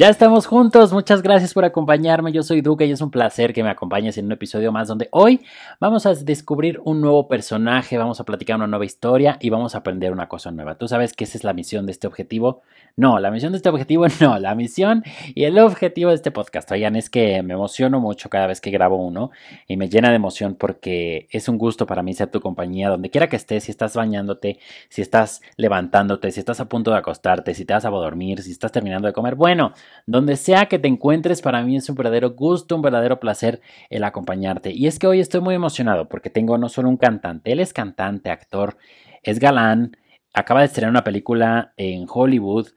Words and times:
Ya 0.00 0.08
estamos 0.08 0.46
juntos, 0.46 0.94
muchas 0.94 1.20
gracias 1.20 1.52
por 1.52 1.66
acompañarme. 1.66 2.32
Yo 2.32 2.42
soy 2.42 2.62
Duque 2.62 2.86
y 2.86 2.90
es 2.90 3.02
un 3.02 3.10
placer 3.10 3.52
que 3.52 3.62
me 3.62 3.68
acompañes 3.68 4.16
en 4.16 4.24
un 4.24 4.32
episodio 4.32 4.72
más 4.72 4.88
donde 4.88 5.08
hoy 5.10 5.42
vamos 5.78 6.06
a 6.06 6.14
descubrir 6.14 6.80
un 6.84 7.02
nuevo 7.02 7.28
personaje, 7.28 7.98
vamos 7.98 8.18
a 8.18 8.24
platicar 8.24 8.56
una 8.56 8.66
nueva 8.66 8.86
historia 8.86 9.36
y 9.42 9.50
vamos 9.50 9.74
a 9.74 9.78
aprender 9.80 10.10
una 10.10 10.26
cosa 10.26 10.52
nueva. 10.52 10.76
¿Tú 10.76 10.88
sabes 10.88 11.12
que 11.12 11.24
esa 11.24 11.36
es 11.36 11.44
la 11.44 11.52
misión 11.52 11.84
de 11.84 11.92
este 11.92 12.06
objetivo? 12.06 12.62
No, 12.96 13.18
la 13.18 13.30
misión 13.30 13.52
de 13.52 13.56
este 13.58 13.68
objetivo 13.68 14.06
no, 14.22 14.38
la 14.38 14.54
misión 14.54 15.04
y 15.34 15.44
el 15.44 15.58
objetivo 15.58 16.08
de 16.08 16.16
este 16.16 16.30
podcast. 16.30 16.72
Oigan, 16.72 16.96
es 16.96 17.10
que 17.10 17.42
me 17.42 17.52
emociono 17.52 18.00
mucho 18.00 18.30
cada 18.30 18.46
vez 18.46 18.62
que 18.62 18.70
grabo 18.70 18.96
uno 18.96 19.32
y 19.66 19.76
me 19.76 19.90
llena 19.90 20.08
de 20.08 20.16
emoción 20.16 20.54
porque 20.54 21.28
es 21.30 21.46
un 21.46 21.58
gusto 21.58 21.84
para 21.84 22.02
mí 22.02 22.14
ser 22.14 22.28
tu 22.30 22.40
compañía 22.40 22.88
donde 22.88 23.10
quiera 23.10 23.28
que 23.28 23.36
estés, 23.36 23.64
si 23.64 23.70
estás 23.70 23.96
bañándote, 23.96 24.60
si 24.88 25.02
estás 25.02 25.42
levantándote, 25.56 26.30
si 26.30 26.40
estás 26.40 26.58
a 26.60 26.70
punto 26.70 26.90
de 26.90 26.96
acostarte, 26.96 27.52
si 27.52 27.66
te 27.66 27.74
vas 27.74 27.84
a 27.84 27.90
dormir, 27.90 28.40
si 28.40 28.50
estás 28.50 28.72
terminando 28.72 29.06
de 29.06 29.12
comer. 29.12 29.34
Bueno, 29.34 29.74
donde 30.06 30.36
sea 30.36 30.66
que 30.66 30.78
te 30.78 30.88
encuentres, 30.88 31.42
para 31.42 31.62
mí 31.62 31.76
es 31.76 31.88
un 31.88 31.96
verdadero 31.96 32.30
gusto, 32.30 32.76
un 32.76 32.82
verdadero 32.82 33.20
placer 33.20 33.60
el 33.90 34.04
acompañarte. 34.04 34.72
Y 34.72 34.86
es 34.86 34.98
que 34.98 35.06
hoy 35.06 35.20
estoy 35.20 35.40
muy 35.40 35.54
emocionado 35.54 36.08
porque 36.08 36.30
tengo 36.30 36.58
no 36.58 36.68
solo 36.68 36.88
un 36.88 36.96
cantante, 36.96 37.52
él 37.52 37.60
es 37.60 37.72
cantante, 37.72 38.30
actor, 38.30 38.76
es 39.22 39.38
galán, 39.38 39.96
acaba 40.32 40.60
de 40.60 40.66
estrenar 40.66 40.90
una 40.90 41.04
película 41.04 41.72
en 41.76 42.06
Hollywood. 42.08 42.68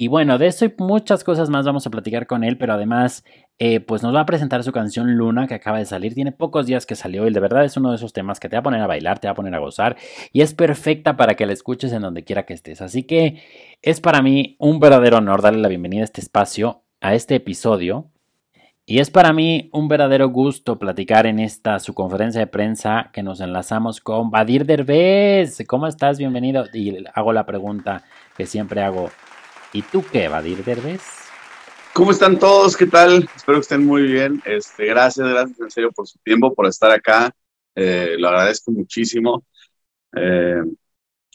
Y 0.00 0.08
bueno, 0.08 0.38
de 0.38 0.46
eso 0.46 0.64
y 0.64 0.72
muchas 0.78 1.24
cosas 1.24 1.50
más 1.50 1.66
vamos 1.66 1.86
a 1.86 1.90
platicar 1.90 2.26
con 2.26 2.42
él, 2.42 2.56
pero 2.56 2.72
además, 2.72 3.22
eh, 3.58 3.80
pues 3.80 4.02
nos 4.02 4.14
va 4.14 4.20
a 4.20 4.24
presentar 4.24 4.64
su 4.64 4.72
canción 4.72 5.14
Luna 5.14 5.46
que 5.46 5.52
acaba 5.52 5.76
de 5.76 5.84
salir. 5.84 6.14
Tiene 6.14 6.32
pocos 6.32 6.64
días 6.64 6.86
que 6.86 6.94
salió 6.94 7.28
y 7.28 7.34
de 7.34 7.38
verdad 7.38 7.66
es 7.66 7.76
uno 7.76 7.90
de 7.90 7.96
esos 7.96 8.14
temas 8.14 8.40
que 8.40 8.48
te 8.48 8.56
va 8.56 8.60
a 8.60 8.62
poner 8.62 8.80
a 8.80 8.86
bailar, 8.86 9.18
te 9.18 9.28
va 9.28 9.32
a 9.32 9.34
poner 9.34 9.54
a 9.54 9.58
gozar 9.58 9.98
y 10.32 10.40
es 10.40 10.54
perfecta 10.54 11.18
para 11.18 11.34
que 11.34 11.44
la 11.44 11.52
escuches 11.52 11.92
en 11.92 12.00
donde 12.00 12.24
quiera 12.24 12.46
que 12.46 12.54
estés. 12.54 12.80
Así 12.80 13.02
que 13.02 13.42
es 13.82 14.00
para 14.00 14.22
mí 14.22 14.56
un 14.58 14.80
verdadero 14.80 15.18
honor 15.18 15.42
darle 15.42 15.60
la 15.60 15.68
bienvenida 15.68 16.00
a 16.00 16.04
este 16.04 16.22
espacio, 16.22 16.82
a 17.02 17.12
este 17.12 17.34
episodio. 17.34 18.06
Y 18.86 19.00
es 19.00 19.10
para 19.10 19.34
mí 19.34 19.68
un 19.70 19.88
verdadero 19.88 20.30
gusto 20.30 20.78
platicar 20.78 21.26
en 21.26 21.40
esta 21.40 21.78
su 21.78 21.92
conferencia 21.92 22.40
de 22.40 22.46
prensa 22.46 23.10
que 23.12 23.22
nos 23.22 23.42
enlazamos 23.42 24.00
con 24.00 24.30
Badir 24.30 24.64
Derbez. 24.64 25.62
¿Cómo 25.68 25.86
estás? 25.86 26.16
Bienvenido. 26.16 26.64
Y 26.72 27.04
hago 27.12 27.34
la 27.34 27.44
pregunta 27.44 28.02
que 28.34 28.46
siempre 28.46 28.80
hago. 28.80 29.10
¿Y 29.72 29.82
tú 29.82 30.04
qué, 30.10 30.26
Badir 30.26 30.64
Derbez? 30.64 31.02
¿Cómo 31.92 32.10
están 32.10 32.38
todos? 32.38 32.76
¿Qué 32.76 32.86
tal? 32.86 33.28
Espero 33.36 33.58
que 33.58 33.62
estén 33.62 33.86
muy 33.86 34.02
bien. 34.02 34.42
Este, 34.44 34.86
gracias, 34.86 35.28
gracias 35.28 35.60
en 35.60 35.70
serio 35.70 35.92
por 35.92 36.08
su 36.08 36.18
tiempo, 36.18 36.52
por 36.52 36.66
estar 36.66 36.90
acá. 36.90 37.32
Eh, 37.76 38.16
lo 38.18 38.28
agradezco 38.28 38.72
muchísimo. 38.72 39.44
Eh, 40.16 40.62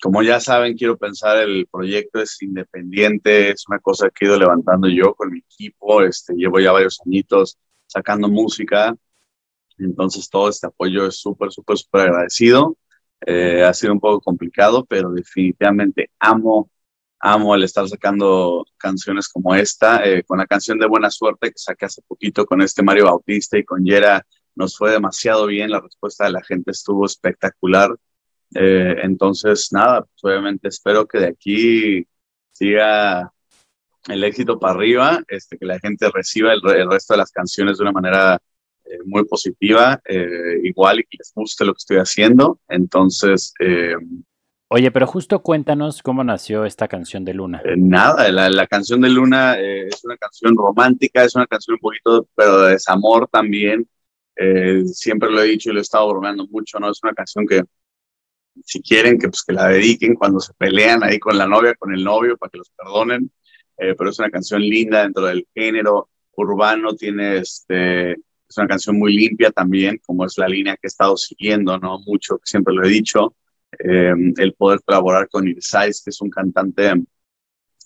como 0.01 0.21
ya 0.21 0.41
saben, 0.41 0.75
quiero 0.75 0.97
pensar, 0.97 1.37
el 1.37 1.65
proyecto 1.71 2.21
es 2.21 2.41
independiente, 2.41 3.51
es 3.51 3.67
una 3.69 3.79
cosa 3.79 4.09
que 4.09 4.25
he 4.25 4.27
ido 4.27 4.37
levantando 4.37 4.89
yo 4.89 5.15
con 5.15 5.31
mi 5.31 5.39
equipo, 5.39 6.01
este, 6.01 6.33
llevo 6.35 6.59
ya 6.59 6.73
varios 6.73 6.99
añitos 7.05 7.57
sacando 7.87 8.27
música, 8.27 8.93
entonces 9.77 10.29
todo 10.29 10.49
este 10.49 10.67
apoyo 10.67 11.07
es 11.07 11.17
súper, 11.17 11.51
súper, 11.51 11.77
súper 11.77 12.01
agradecido. 12.01 12.77
Eh, 13.25 13.63
ha 13.63 13.73
sido 13.73 13.93
un 13.93 13.99
poco 13.99 14.19
complicado, 14.21 14.85
pero 14.85 15.11
definitivamente 15.11 16.11
amo, 16.19 16.69
amo 17.19 17.55
el 17.55 17.63
estar 17.63 17.87
sacando 17.87 18.65
canciones 18.77 19.27
como 19.29 19.55
esta, 19.55 20.05
eh, 20.05 20.23
con 20.23 20.37
la 20.37 20.45
canción 20.45 20.77
de 20.79 20.87
Buena 20.87 21.09
Suerte 21.09 21.49
que 21.49 21.57
saqué 21.57 21.85
hace 21.85 22.01
poquito 22.07 22.45
con 22.45 22.61
este 22.61 22.83
Mario 22.83 23.05
Bautista 23.05 23.57
y 23.57 23.63
con 23.63 23.83
Yera, 23.83 24.25
nos 24.55 24.77
fue 24.77 24.91
demasiado 24.91 25.47
bien, 25.47 25.71
la 25.71 25.81
respuesta 25.81 26.25
de 26.25 26.31
la 26.31 26.43
gente 26.43 26.71
estuvo 26.71 27.05
espectacular. 27.05 27.95
Eh, 28.53 28.95
entonces, 29.03 29.71
nada, 29.71 30.01
pues 30.01 30.23
obviamente 30.23 30.69
espero 30.69 31.05
que 31.05 31.19
de 31.19 31.27
aquí 31.27 32.07
siga 32.51 33.31
el 34.07 34.23
éxito 34.23 34.59
para 34.59 34.75
arriba, 34.75 35.23
este, 35.27 35.57
que 35.57 35.65
la 35.65 35.79
gente 35.79 36.09
reciba 36.13 36.53
el, 36.53 36.61
resto 36.89 37.13
de 37.13 37.17
las 37.17 37.31
canciones 37.31 37.77
de 37.77 37.83
una 37.83 37.91
manera 37.91 38.39
eh, 38.85 38.99
muy 39.05 39.25
positiva, 39.25 39.99
eh, 40.05 40.59
igual 40.63 40.99
y 40.99 41.03
que 41.03 41.17
les 41.17 41.33
guste 41.35 41.65
lo 41.65 41.73
que 41.73 41.79
estoy 41.79 41.97
haciendo. 41.97 42.59
Entonces... 42.67 43.53
Oye, 44.67 44.91
pero 44.91 45.05
justo 45.05 45.41
cuéntanos 45.41 46.01
cómo 46.01 46.23
nació 46.23 46.65
esta 46.65 46.87
canción 46.87 47.23
de 47.23 47.33
Luna. 47.33 47.61
nada, 47.77 48.31
la, 48.31 48.49
la, 48.49 48.67
canción 48.67 49.01
de 49.01 49.09
Luna 49.09 49.59
es 49.59 50.03
una 50.03 50.17
canción 50.17 50.55
romántica, 50.55 51.23
es 51.23 51.35
una 51.35 51.45
canción 51.45 51.75
un 51.75 51.79
poquito, 51.79 52.27
pero 52.35 52.61
de 52.61 52.71
desamor 52.71 53.27
también. 53.27 53.87
siempre 54.85 55.29
lo 55.29 55.41
he 55.41 55.47
dicho 55.47 55.69
y 55.69 55.73
lo 55.73 55.79
he 55.79 55.81
estado 55.83 56.09
bromeando 56.09 56.47
mucho, 56.47 56.79
¿no? 56.79 56.89
Es 56.89 56.99
una 57.03 57.13
canción 57.13 57.45
que 57.45 57.61
si 58.63 58.81
quieren 58.81 59.19
que, 59.19 59.27
pues, 59.27 59.43
que 59.43 59.53
la 59.53 59.67
dediquen 59.67 60.15
cuando 60.15 60.39
se 60.39 60.53
pelean 60.53 61.03
ahí 61.03 61.19
con 61.19 61.37
la 61.37 61.47
novia, 61.47 61.75
con 61.75 61.93
el 61.93 62.03
novio, 62.03 62.37
para 62.37 62.49
que 62.49 62.57
los 62.57 62.69
perdonen. 62.69 63.31
Eh, 63.77 63.93
pero 63.97 64.09
es 64.09 64.19
una 64.19 64.29
canción 64.29 64.61
linda 64.61 65.03
dentro 65.03 65.25
del 65.25 65.45
género 65.53 66.09
urbano, 66.37 66.95
tiene 66.95 67.37
este, 67.37 68.11
es 68.11 68.57
una 68.57 68.67
canción 68.67 68.97
muy 68.97 69.13
limpia 69.13 69.51
también, 69.51 69.99
como 70.05 70.25
es 70.25 70.37
la 70.37 70.47
línea 70.47 70.75
que 70.75 70.81
he 70.83 70.87
estado 70.87 71.17
siguiendo, 71.17 71.77
¿no? 71.77 71.99
Mucho, 71.99 72.39
siempre 72.43 72.73
lo 72.73 72.85
he 72.85 72.89
dicho, 72.89 73.35
eh, 73.79 74.13
el 74.37 74.53
poder 74.53 74.81
colaborar 74.83 75.27
con 75.29 75.47
Irsais, 75.47 76.01
que 76.03 76.09
es 76.09 76.21
un 76.21 76.29
cantante 76.29 76.93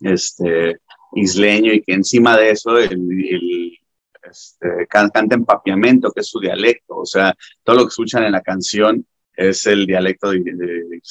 este, 0.02 0.78
isleño 1.14 1.74
y 1.74 1.82
que 1.82 1.94
encima 1.94 2.38
de 2.38 2.52
eso 2.52 2.78
el, 2.78 2.92
el 2.92 3.78
este, 4.24 4.88
canta 4.88 5.20
en 5.20 5.46
papiamento, 5.46 6.12
que 6.12 6.22
es 6.22 6.28
su 6.28 6.40
dialecto, 6.40 6.98
o 6.98 7.06
sea, 7.06 7.36
todo 7.64 7.78
lo 7.78 7.82
que 7.84 7.90
escuchan 7.90 8.24
en 8.24 8.34
la 8.34 8.42
canción 8.42 9.06
es 9.36 9.66
el 9.68 9.86
dialecto 9.86 10.32
de, 10.32 10.40
de, 10.40 11.02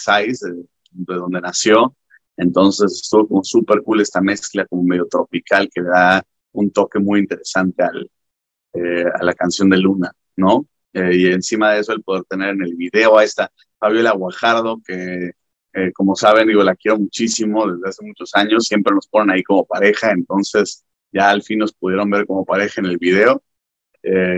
de, 0.92 1.14
donde 1.14 1.40
nació. 1.40 1.94
Entonces 2.36 3.00
estuvo 3.02 3.26
como 3.26 3.44
súper 3.44 3.82
cool 3.82 4.00
esta 4.00 4.20
mezcla 4.20 4.66
como 4.66 4.84
medio 4.84 5.06
tropical 5.06 5.68
que 5.74 5.82
da 5.82 6.22
un 6.52 6.70
toque 6.70 6.98
muy 6.98 7.20
interesante 7.20 7.82
al, 7.82 8.10
eh, 8.74 9.04
a 9.18 9.24
la 9.24 9.34
canción 9.34 9.70
de 9.70 9.78
Luna, 9.78 10.12
¿no? 10.36 10.66
Eh, 10.92 11.16
y 11.16 11.26
encima 11.26 11.72
de 11.72 11.80
eso 11.80 11.92
el 11.92 12.02
poder 12.02 12.24
tener 12.24 12.50
en 12.50 12.62
el 12.62 12.74
video 12.74 13.18
a 13.18 13.24
esta 13.24 13.50
Fabiola 13.78 14.12
Guajardo, 14.12 14.80
que 14.84 15.32
eh, 15.74 15.92
como 15.92 16.16
saben, 16.16 16.48
digo, 16.48 16.62
la 16.62 16.74
quiero 16.74 16.98
muchísimo 16.98 17.70
desde 17.70 17.88
hace 17.88 18.04
muchos 18.04 18.34
años, 18.34 18.66
siempre 18.66 18.94
nos 18.94 19.06
ponen 19.08 19.30
ahí 19.30 19.42
como 19.42 19.64
pareja, 19.66 20.10
entonces 20.12 20.84
ya 21.12 21.30
al 21.30 21.42
fin 21.42 21.60
nos 21.60 21.72
pudieron 21.72 22.10
ver 22.10 22.26
como 22.26 22.44
pareja 22.44 22.80
en 22.80 22.86
el 22.86 22.98
video, 22.98 23.42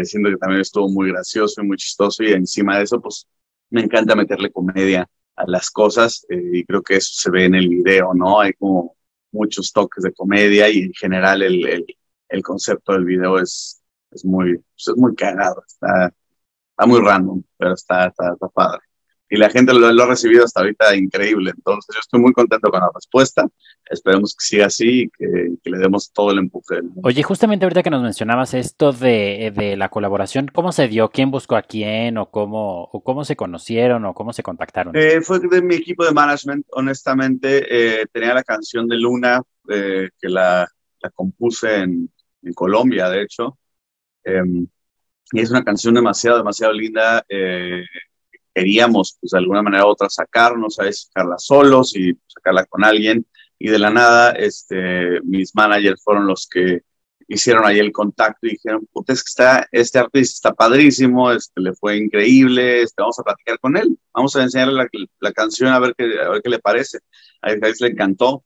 siendo 0.03 0.31
que 0.31 0.37
también 0.37 0.63
estuvo 0.63 0.89
muy 0.89 1.11
gracioso 1.11 1.63
y 1.63 1.67
muy 1.67 1.77
chistoso 1.77 2.23
y 2.25 2.33
encima 2.33 2.79
de 2.79 2.85
eso, 2.85 3.01
pues 3.01 3.27
me 3.71 3.83
encanta 3.83 4.15
meterle 4.17 4.51
comedia 4.53 5.09
a 5.37 5.45
las 5.47 5.71
cosas 5.71 6.27
eh, 6.29 6.51
y 6.53 6.65
creo 6.65 6.83
que 6.83 6.97
eso 6.97 7.13
se 7.15 7.31
ve 7.31 7.45
en 7.47 7.55
el 7.55 7.69
video, 7.69 8.13
¿no? 8.15 8.41
Hay 8.41 8.53
como 8.55 8.97
muchos 9.33 9.73
toques 9.73 10.05
de 10.05 10.13
comedia 10.13 10.69
y 10.71 10.81
en 10.83 10.93
general 10.95 11.43
el, 11.43 11.67
el, 11.67 11.87
el 12.29 12.43
concepto 12.43 12.93
del 12.93 13.05
video 13.05 13.39
es, 13.39 13.81
es, 14.11 14.25
muy, 14.25 14.59
pues, 14.59 14.89
es 14.89 14.97
muy 14.97 15.15
cagado, 15.15 15.63
está, 15.67 16.13
está 16.71 16.87
muy 16.87 17.01
random, 17.01 17.43
pero 17.57 17.75
está, 17.75 18.09
está, 18.09 18.33
está 18.33 18.49
padre 18.49 18.90
y 19.33 19.37
la 19.37 19.49
gente 19.49 19.73
lo, 19.73 19.87
ha 19.87 20.07
recibido 20.07 20.45
hasta 20.45 20.61
ahorita 20.61 20.97
increíble. 20.97 21.53
Entonces 21.57 21.95
yo 21.95 22.01
estoy 22.01 22.21
muy 22.21 22.33
contento 22.33 22.69
con 22.69 22.81
la 22.81 22.91
respuesta. 22.93 23.47
Esperemos 23.89 24.35
que 24.35 24.45
siga 24.45 24.67
así 24.67 25.05
y 25.05 25.11
que, 25.11 25.71
le 25.71 25.79
demos 25.79 26.13
todo 26.13 26.33
el 26.33 26.39
empuje. 26.39 26.81
Oye, 27.05 27.23
justamente 27.23 27.65
ahorita 27.65 27.85
que 27.85 27.91
nos 27.91 28.03
mencionabas 28.03 28.55
esto 28.55 28.93
de, 28.93 29.53
de, 29.55 29.77
la 29.77 29.89
colaboración, 29.89 30.51
¿cómo 30.53 30.73
se 30.73 30.89
dio? 30.89 31.11
¿Quién 31.11 31.31
buscó 31.31 31.55
a 31.55 31.63
quién? 31.63 32.19
¿O 32.19 32.29
cómo, 32.29 32.89
o 32.93 33.05
cómo 33.05 33.25
se 33.25 33.37
conocieron? 33.37 34.05
¿O 34.05 34.15
cómo 34.15 34.33
se 34.33 34.43
contactaron? 34.43 34.97
Eh, 34.97 35.21
fue 35.21 35.39
de 35.39 35.63
mi 35.63 35.77
equipo 35.77 36.05
de 36.05 36.11
management, 36.11 36.67
honestamente. 36.73 37.67
Eh, 37.71 38.07
tenía 38.13 38.35
la 38.35 38.43
canción 38.43 38.89
de 38.89 38.97
Luna, 38.97 39.41
eh, 39.69 40.09
que 40.21 40.29
la, 40.29 40.67
la 41.01 41.11
compuse 41.11 41.83
en, 41.83 42.11
en, 42.43 42.53
Colombia, 42.53 43.09
de 43.09 43.23
hecho. 43.23 43.57
Em, 44.25 44.67
y 45.33 45.41
es 45.41 45.51
una 45.53 45.63
canción 45.63 45.95
demasiado, 45.95 46.39
demasiado 46.39 46.73
linda 46.73 47.25
queríamos, 48.55 49.17
pues 49.21 49.33
de 49.33 49.39
alguna 49.39 49.63
manera 49.63 49.87
u 49.87 49.89
otra, 49.89 50.09
sacarnos, 50.09 50.79
a 50.81 50.91
sacarla 50.93 51.39
solos 51.39 51.97
y 51.97 52.19
sacarla 52.27 52.65
con 52.67 52.85
alguien. 52.85 53.27
Y 53.59 53.69
de 53.69 53.79
la 53.79 53.91
nada, 53.91 54.33
este, 54.33 55.21
mis 55.23 55.55
managers 55.55 56.03
fueron 56.03 56.27
los 56.27 56.49
que 56.49 56.83
hicieron 57.29 57.65
ahí 57.65 57.79
el 57.79 57.93
contacto 57.93 58.47
y 58.47 58.51
dijeron, 58.51 58.89
puta, 58.93 59.13
es 59.13 59.23
que 59.23 59.29
está, 59.29 59.69
este 59.71 59.99
artista 60.01 60.35
está 60.35 60.53
padrísimo, 60.53 61.31
este, 61.31 61.61
le 61.61 61.73
fue 61.75 61.97
increíble, 61.97 62.83
este, 62.83 63.01
vamos 63.03 63.19
a 63.21 63.23
platicar 63.23 63.59
con 63.61 63.77
él, 63.77 63.97
vamos 64.13 64.35
a 64.35 64.43
enseñarle 64.43 64.75
la, 64.75 64.89
la 65.21 65.33
canción 65.33 65.73
a 65.73 65.79
ver, 65.79 65.95
qué, 65.97 66.05
a 66.21 66.29
ver 66.29 66.43
qué 66.43 66.51
le 66.51 66.59
parece. 66.59 66.99
A 67.43 67.53
él 67.53 67.61
le 67.81 67.87
encantó 67.89 68.45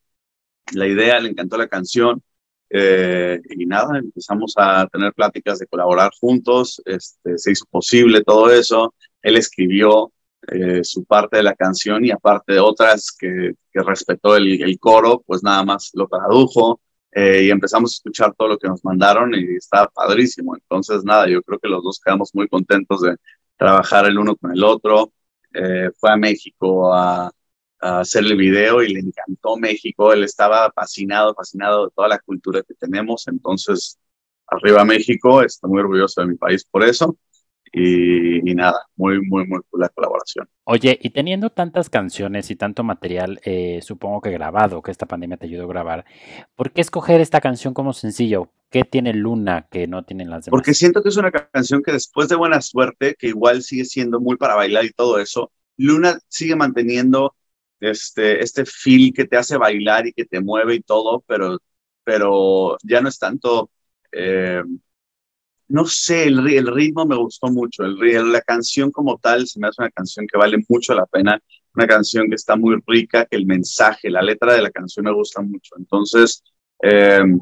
la 0.72 0.86
idea, 0.86 1.20
le 1.20 1.30
encantó 1.30 1.56
la 1.56 1.68
canción. 1.68 2.22
Eh, 2.70 3.40
y 3.50 3.66
nada, 3.66 3.98
empezamos 3.98 4.54
a 4.56 4.86
tener 4.88 5.12
pláticas 5.14 5.58
de 5.60 5.66
colaborar 5.66 6.10
juntos, 6.18 6.82
este, 6.84 7.38
se 7.38 7.52
hizo 7.52 7.66
posible 7.70 8.22
todo 8.22 8.50
eso, 8.50 8.94
él 9.24 9.36
escribió 9.36 10.12
eh, 10.48 10.84
su 10.84 11.04
parte 11.04 11.38
de 11.38 11.42
la 11.42 11.54
canción 11.54 12.04
y 12.04 12.10
aparte 12.10 12.52
de 12.52 12.60
otras 12.60 13.10
que, 13.18 13.54
respetó 13.72 14.36
el, 14.36 14.78
coro, 14.78 15.24
pues 15.26 15.42
nada 15.42 15.64
más 15.64 15.90
lo 15.94 16.06
tradujo 16.06 16.80
eh, 17.10 17.44
y 17.44 17.50
empezamos 17.50 17.92
a 17.92 17.96
escuchar 17.96 18.34
todo 18.36 18.48
lo 18.48 18.58
que 18.58 18.68
nos 18.68 18.84
mandaron 18.84 19.34
y 19.34 19.56
estaba 19.56 19.88
padrísimo. 19.88 20.54
Entonces, 20.54 21.02
nada, 21.04 21.26
yo 21.28 21.42
creo 21.42 21.58
que 21.58 21.68
los 21.68 21.82
dos 21.82 21.98
quedamos 22.04 22.30
muy 22.34 22.46
contentos 22.48 23.00
de 23.00 23.16
trabajar 23.56 24.06
el 24.06 24.18
uno 24.18 24.36
con 24.36 24.52
el 24.52 24.62
otro. 24.62 25.12
Eh, 25.54 25.90
fue 25.98 26.12
a 26.12 26.16
México 26.16 26.92
a, 26.94 27.30
hacer 27.80 28.24
el 28.24 28.36
video 28.36 28.82
y 28.82 28.92
le 28.94 29.00
encantó 29.00 29.56
México. 29.56 30.12
Él 30.12 30.24
estaba 30.24 30.70
fascinado, 30.72 31.34
fascinado 31.34 31.86
de 31.86 31.92
toda 31.94 32.08
la 32.08 32.18
cultura 32.18 32.62
que 32.62 32.74
tenemos. 32.74 33.26
Entonces, 33.28 33.98
arriba 34.46 34.84
México, 34.84 35.42
estoy 35.42 35.70
muy 35.70 35.80
orgulloso 35.80 36.20
de 36.20 36.28
mi 36.28 36.36
país 36.36 36.64
por 36.64 36.84
eso. 36.84 37.16
Y, 37.76 38.54
nada, 38.54 38.86
muy, 38.94 39.20
muy, 39.20 39.44
muy 39.48 39.60
cool 39.68 39.80
la 39.80 39.88
colaboración. 39.88 40.48
Oye, 40.62 40.96
y 41.02 41.10
teniendo 41.10 41.50
tantas 41.50 41.90
canciones 41.90 42.48
y 42.52 42.56
tanto 42.56 42.84
material, 42.84 43.40
eh, 43.44 43.80
supongo 43.82 44.20
que 44.20 44.30
grabado, 44.30 44.80
que 44.80 44.92
esta 44.92 45.06
pandemia 45.06 45.36
te 45.38 45.46
ayudó 45.46 45.64
a 45.64 45.68
grabar, 45.68 46.04
¿por 46.54 46.70
qué 46.70 46.80
escoger 46.80 47.20
esta 47.20 47.40
canción 47.40 47.74
como 47.74 47.92
sencillo? 47.92 48.52
¿Qué 48.70 48.84
tiene 48.84 49.12
Luna 49.12 49.66
que 49.68 49.88
no 49.88 50.04
tienen 50.04 50.30
las 50.30 50.44
demás? 50.44 50.52
Porque 50.52 50.72
siento 50.72 51.02
que 51.02 51.08
es 51.08 51.16
una 51.16 51.32
canción 51.32 51.82
que 51.82 51.90
después 51.90 52.28
de 52.28 52.36
Buena 52.36 52.60
Suerte, 52.60 53.16
que 53.18 53.26
igual 53.26 53.62
sigue 53.62 53.84
siendo 53.84 54.20
muy 54.20 54.36
para 54.36 54.54
bailar 54.54 54.84
y 54.84 54.92
todo 54.92 55.18
eso, 55.18 55.50
Luna 55.76 56.20
sigue 56.28 56.54
manteniendo 56.54 57.34
este, 57.80 58.40
este 58.40 58.64
feel 58.66 59.12
que 59.12 59.24
te 59.24 59.36
hace 59.36 59.56
bailar 59.56 60.06
y 60.06 60.12
que 60.12 60.24
te 60.24 60.40
mueve 60.40 60.76
y 60.76 60.80
todo, 60.80 61.24
pero, 61.26 61.58
pero 62.04 62.76
ya 62.84 63.00
no 63.00 63.08
es 63.08 63.18
tanto... 63.18 63.68
Eh, 64.12 64.62
no 65.68 65.86
sé, 65.86 66.24
el, 66.24 66.66
ritmo 66.66 67.06
me 67.06 67.16
gustó 67.16 67.48
mucho, 67.48 67.84
el, 67.84 68.32
la 68.32 68.40
canción 68.42 68.90
como 68.90 69.18
tal 69.18 69.46
se 69.46 69.58
me 69.58 69.68
hace 69.68 69.82
una 69.82 69.90
canción 69.90 70.26
que 70.30 70.38
vale 70.38 70.58
mucho 70.68 70.94
la 70.94 71.06
pena, 71.06 71.40
una 71.74 71.86
canción 71.86 72.28
que 72.28 72.36
está 72.36 72.56
muy 72.56 72.76
rica, 72.86 73.26
que 73.26 73.36
el 73.36 73.46
mensaje, 73.46 74.10
la 74.10 74.22
letra 74.22 74.54
de 74.54 74.62
la 74.62 74.70
canción 74.70 75.04
me 75.06 75.12
gusta 75.12 75.40
mucho. 75.42 75.74
Entonces, 75.78 76.42
em, 76.80 77.40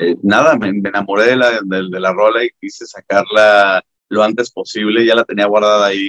eh, 0.00 0.16
nada, 0.22 0.56
me, 0.56 0.68
enamoré 0.68 1.26
de 1.26 1.36
la, 1.36 1.60
de, 1.62 2.00
la 2.00 2.12
rola 2.12 2.44
y 2.44 2.50
quise 2.60 2.86
sacarla 2.86 3.82
lo 4.08 4.22
antes 4.22 4.50
posible, 4.50 5.04
ya 5.06 5.14
la 5.14 5.24
tenía 5.24 5.46
guardada 5.46 5.86
ahí, 5.86 6.08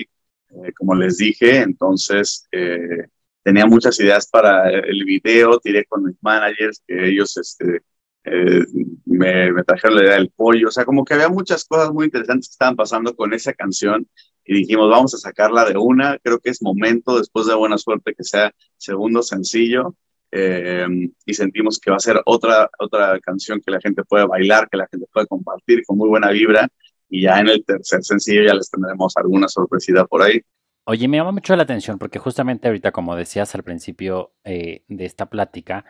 eh, 0.50 0.74
como 0.78 0.96
les 0.96 1.18
dije, 1.18 1.58
entonces 1.60 2.48
eh, 2.52 3.08
tenía 3.44 3.66
muchas 3.66 4.00
ideas 4.00 4.28
para 4.28 4.70
el 4.70 5.06
video, 5.06 5.60
tiré 5.60 5.86
con 5.86 6.04
mis 6.04 6.16
managers, 6.22 6.82
que 6.88 7.10
ellos 7.10 7.38
este, 7.38 7.82
eh, 8.24 8.66
me, 9.06 9.52
me, 9.52 9.64
trajeron 9.64 9.98
la 9.98 10.04
idea 10.04 10.16
del 10.16 10.30
pollo, 10.30 10.68
o 10.68 10.72
sea, 10.72 10.86
como 10.86 11.04
que 11.04 11.14
había 11.14 11.30
muchas 11.30 11.66
cosas 11.66 11.92
muy 11.92 12.06
interesantes 12.06 12.50
que 12.50 12.54
estaban 12.54 12.76
pasando 12.76 13.16
con 13.16 13.34
esa 13.34 13.54
canción 13.54 14.08
y 14.46 14.56
dijimos, 14.56 14.90
vamos 14.90 15.14
a 15.14 15.18
sacarla 15.18 15.66
de 15.66 15.78
una, 15.78 16.18
creo 16.20 16.40
que 16.40 16.50
es 16.50 16.62
momento, 16.62 17.18
después 17.18 17.48
de 17.48 17.56
Buena 17.56 17.78
Suerte, 17.78 18.14
que 18.16 18.24
sea 18.24 18.54
segundo 18.78 19.24
sencillo, 19.24 19.96
eh, 20.32 20.88
y 21.26 21.34
sentimos 21.34 21.80
que 21.80 21.92
va 21.92 21.98
a 21.98 22.00
ser 22.00 22.22
otra, 22.26 22.70
otra 22.80 23.20
canción 23.20 23.62
que 23.64 23.72
la 23.72 23.82
gente 23.82 24.04
puede 24.04 24.26
bailar, 24.26 24.70
que 24.70 24.78
la 24.78 24.88
gente 24.88 25.06
puede 25.12 25.28
compartir 25.28 25.84
con 25.86 25.98
muy 25.98 26.10
buena 26.10 26.32
vibra, 26.32 26.68
y 27.10 27.24
ya 27.24 27.40
en 27.40 27.50
el 27.50 27.64
tercer 27.66 28.04
sencillo 28.04 28.44
ya 28.44 28.54
les 28.54 28.70
tendremos 28.70 29.16
alguna 29.18 29.48
sorpresita 29.48 30.06
por 30.06 30.22
ahí. 30.22 30.42
Oye, 30.84 31.08
me 31.08 31.18
llama 31.18 31.32
mucho 31.32 31.56
la 31.56 31.64
atención 31.64 32.00
porque 32.00 32.18
justamente 32.18 32.68
ahorita, 32.68 32.92
como 32.92 33.16
decías 33.16 33.54
al 33.54 33.64
principio 33.64 34.34
eh, 34.44 34.84
de 34.88 35.06
esta 35.06 35.30
plática, 35.30 35.86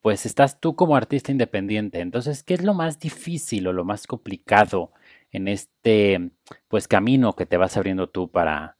pues 0.00 0.24
estás 0.24 0.58
tú 0.58 0.74
como 0.74 0.96
artista 0.96 1.30
independiente. 1.30 2.00
Entonces, 2.00 2.42
¿qué 2.42 2.54
es 2.54 2.62
lo 2.62 2.72
más 2.72 2.98
difícil 2.98 3.66
o 3.66 3.74
lo 3.74 3.84
más 3.84 4.06
complicado 4.06 4.92
en 5.32 5.48
este 5.48 6.30
pues 6.68 6.88
camino 6.88 7.34
que 7.34 7.44
te 7.44 7.58
vas 7.58 7.76
abriendo 7.76 8.08
tú 8.08 8.30
para, 8.30 8.76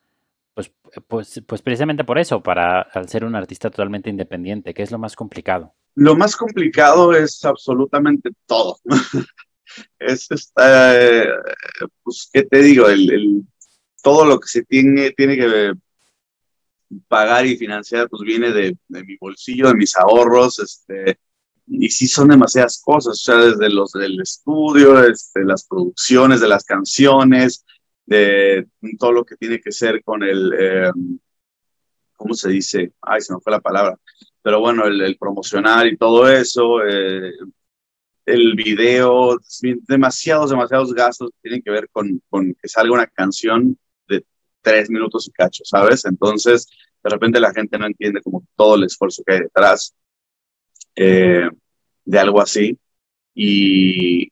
pues, 0.54 0.72
pues, 1.06 1.42
pues 1.46 1.60
precisamente 1.60 2.04
por 2.04 2.18
eso, 2.18 2.42
para 2.42 2.80
al 2.80 3.08
ser 3.08 3.24
un 3.24 3.34
artista 3.34 3.68
totalmente 3.68 4.08
independiente? 4.08 4.72
¿Qué 4.72 4.82
es 4.82 4.90
lo 4.90 4.98
más 4.98 5.14
complicado? 5.16 5.74
Lo 5.94 6.16
más 6.16 6.34
complicado 6.34 7.12
es 7.12 7.44
absolutamente 7.44 8.30
todo. 8.46 8.78
es 9.98 10.30
esta, 10.30 10.98
eh, 10.98 11.28
pues, 12.02 12.30
¿qué 12.32 12.42
te 12.42 12.62
digo? 12.62 12.88
el 12.88 13.44
todo 14.02 14.24
lo 14.24 14.38
que 14.40 14.48
se 14.48 14.64
tiene, 14.64 15.12
tiene 15.12 15.36
que 15.36 15.72
pagar 17.08 17.46
y 17.46 17.56
financiar, 17.56 18.08
pues 18.08 18.22
viene 18.22 18.52
de, 18.52 18.76
mi 18.88 19.16
bolsillo, 19.16 19.68
de 19.68 19.74
mis 19.74 19.96
ahorros, 19.96 20.58
este, 20.58 21.18
y 21.66 21.88
sí 21.88 22.06
son 22.06 22.28
demasiadas 22.28 22.80
cosas, 22.84 23.12
o 23.12 23.22
sea, 23.22 23.36
desde 23.36 23.70
los 23.70 23.92
del 23.92 24.20
estudio, 24.20 25.02
este, 25.04 25.44
las 25.44 25.66
producciones 25.66 26.40
de 26.40 26.48
las 26.48 26.64
canciones, 26.64 27.64
de 28.04 28.66
todo 28.98 29.12
lo 29.12 29.24
que 29.24 29.36
tiene 29.36 29.60
que 29.60 29.72
ser 29.72 30.02
con 30.02 30.22
el, 30.22 30.52
em, 30.52 31.18
¿cómo 32.16 32.34
se 32.34 32.50
dice? 32.50 32.92
Ay, 33.00 33.20
se 33.20 33.32
me 33.32 33.40
fue 33.40 33.52
la 33.52 33.60
palabra, 33.60 33.98
pero 34.42 34.60
bueno, 34.60 34.86
el, 34.86 35.16
promocionar 35.18 35.86
y 35.86 35.96
todo 35.96 36.28
eso, 36.28 36.84
eh, 36.84 37.32
el 38.26 38.54
video, 38.54 39.38
demasiados, 39.88 40.50
demasiados 40.50 40.92
gastos 40.94 41.30
que 41.30 41.48
tienen 41.48 41.62
que 41.62 41.70
ver 41.70 41.88
con, 41.90 42.22
con 42.28 42.54
que 42.54 42.68
salga 42.68 42.92
una 42.92 43.06
canción 43.06 43.78
tres 44.62 44.90
minutos 44.90 45.28
y 45.28 45.32
cacho, 45.32 45.64
¿sabes? 45.64 46.04
Entonces, 46.04 46.66
de 47.02 47.10
repente 47.10 47.40
la 47.40 47.52
gente 47.52 47.78
no 47.78 47.86
entiende 47.86 48.22
como 48.22 48.44
todo 48.56 48.76
el 48.76 48.84
esfuerzo 48.84 49.22
que 49.26 49.34
hay 49.34 49.40
detrás 49.40 49.94
eh, 50.96 51.48
de 52.04 52.18
algo 52.18 52.40
así. 52.40 52.78
Y, 53.34 54.30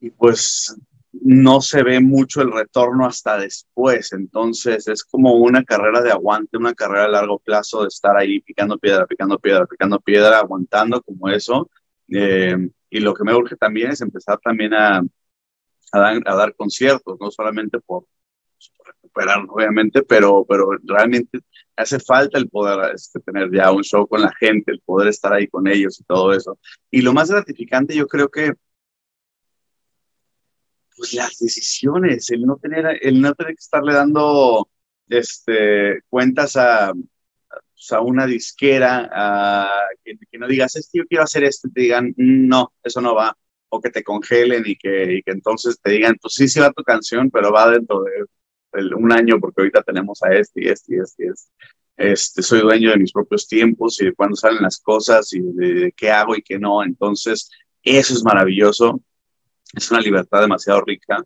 y 0.00 0.10
pues 0.10 0.74
no 1.12 1.60
se 1.60 1.82
ve 1.82 2.00
mucho 2.00 2.42
el 2.42 2.52
retorno 2.52 3.06
hasta 3.06 3.38
después. 3.38 4.12
Entonces 4.12 4.88
es 4.88 5.04
como 5.04 5.34
una 5.34 5.64
carrera 5.64 6.00
de 6.02 6.10
aguante, 6.10 6.56
una 6.56 6.74
carrera 6.74 7.04
a 7.04 7.08
largo 7.08 7.38
plazo 7.38 7.82
de 7.82 7.88
estar 7.88 8.16
ahí 8.16 8.40
picando 8.40 8.78
piedra, 8.78 9.06
picando 9.06 9.38
piedra, 9.38 9.66
picando 9.66 10.00
piedra, 10.00 10.38
aguantando 10.38 11.02
como 11.02 11.28
eso. 11.28 11.70
Eh, 12.08 12.56
y 12.90 13.00
lo 13.00 13.14
que 13.14 13.24
me 13.24 13.34
urge 13.34 13.56
también 13.56 13.90
es 13.92 14.00
empezar 14.00 14.38
también 14.42 14.74
a, 14.74 14.98
a, 15.92 15.98
dar, 15.98 16.22
a 16.26 16.34
dar 16.34 16.54
conciertos, 16.54 17.18
no 17.20 17.30
solamente 17.30 17.78
por, 17.80 18.04
recuperar, 18.92 19.38
obviamente, 19.48 20.02
pero, 20.02 20.44
pero 20.48 20.70
realmente 20.84 21.40
hace 21.76 21.98
falta 22.00 22.38
el 22.38 22.48
poder 22.48 22.94
este, 22.94 23.20
tener 23.20 23.50
ya 23.52 23.72
un 23.72 23.82
show 23.82 24.06
con 24.06 24.20
la 24.22 24.32
gente, 24.38 24.72
el 24.72 24.80
poder 24.80 25.08
estar 25.08 25.32
ahí 25.32 25.46
con 25.48 25.66
ellos 25.66 26.00
y 26.00 26.04
todo 26.04 26.32
eso. 26.32 26.58
Y 26.90 27.02
lo 27.02 27.12
más 27.12 27.30
gratificante, 27.30 27.94
yo 27.94 28.06
creo 28.06 28.28
que, 28.28 28.52
pues 30.96 31.14
las 31.14 31.38
decisiones, 31.38 32.30
el 32.30 32.42
no 32.42 32.56
tener, 32.56 32.98
el 33.02 33.20
no 33.20 33.34
tener 33.34 33.54
que 33.54 33.60
estarle 33.60 33.94
dando 33.94 34.68
este, 35.08 36.02
cuentas 36.08 36.56
a, 36.56 36.92
pues, 37.80 37.92
a 37.92 38.00
una 38.00 38.26
disquera, 38.26 39.08
a, 39.12 39.70
que, 40.04 40.38
no 40.38 40.46
digas, 40.46 40.76
es 40.76 40.90
que 40.92 40.98
yo 40.98 41.06
quiero 41.06 41.24
hacer 41.24 41.44
esto, 41.44 41.68
y 41.68 41.72
te 41.72 41.80
digan, 41.82 42.14
no, 42.16 42.72
eso 42.84 43.00
no 43.00 43.14
va, 43.14 43.36
o 43.70 43.80
que 43.80 43.90
te 43.90 44.04
congelen 44.04 44.64
y 44.66 44.76
que, 44.76 45.14
y 45.14 45.22
que 45.22 45.32
entonces 45.32 45.80
te 45.80 45.90
digan, 45.92 46.16
pues 46.20 46.34
sí, 46.34 46.48
sí 46.48 46.60
va 46.60 46.72
tu 46.72 46.82
canción, 46.82 47.30
pero 47.30 47.52
va 47.52 47.70
dentro 47.70 48.02
de 48.02 48.26
un 48.72 49.12
año 49.12 49.38
porque 49.40 49.62
ahorita 49.62 49.82
tenemos 49.82 50.22
a 50.22 50.34
este 50.34 50.64
y 50.64 50.68
este 50.68 50.94
y 50.94 50.98
este 50.98 51.24
y 51.24 51.28
este. 51.28 51.50
Este, 51.96 52.42
soy 52.42 52.60
dueño 52.60 52.90
de 52.90 52.96
mis 52.96 53.12
propios 53.12 53.46
tiempos 53.46 54.00
y 54.00 54.06
de 54.06 54.14
cuándo 54.14 54.34
salen 54.34 54.62
las 54.62 54.78
cosas 54.80 55.34
y 55.34 55.40
de, 55.40 55.92
qué 55.94 56.10
hago 56.10 56.34
y 56.34 56.40
qué 56.40 56.58
no. 56.58 56.82
Entonces, 56.82 57.50
eso 57.82 58.14
es 58.14 58.24
maravilloso. 58.24 59.02
Es 59.74 59.90
una 59.90 60.00
libertad 60.00 60.40
demasiado 60.40 60.80
rica 60.80 61.22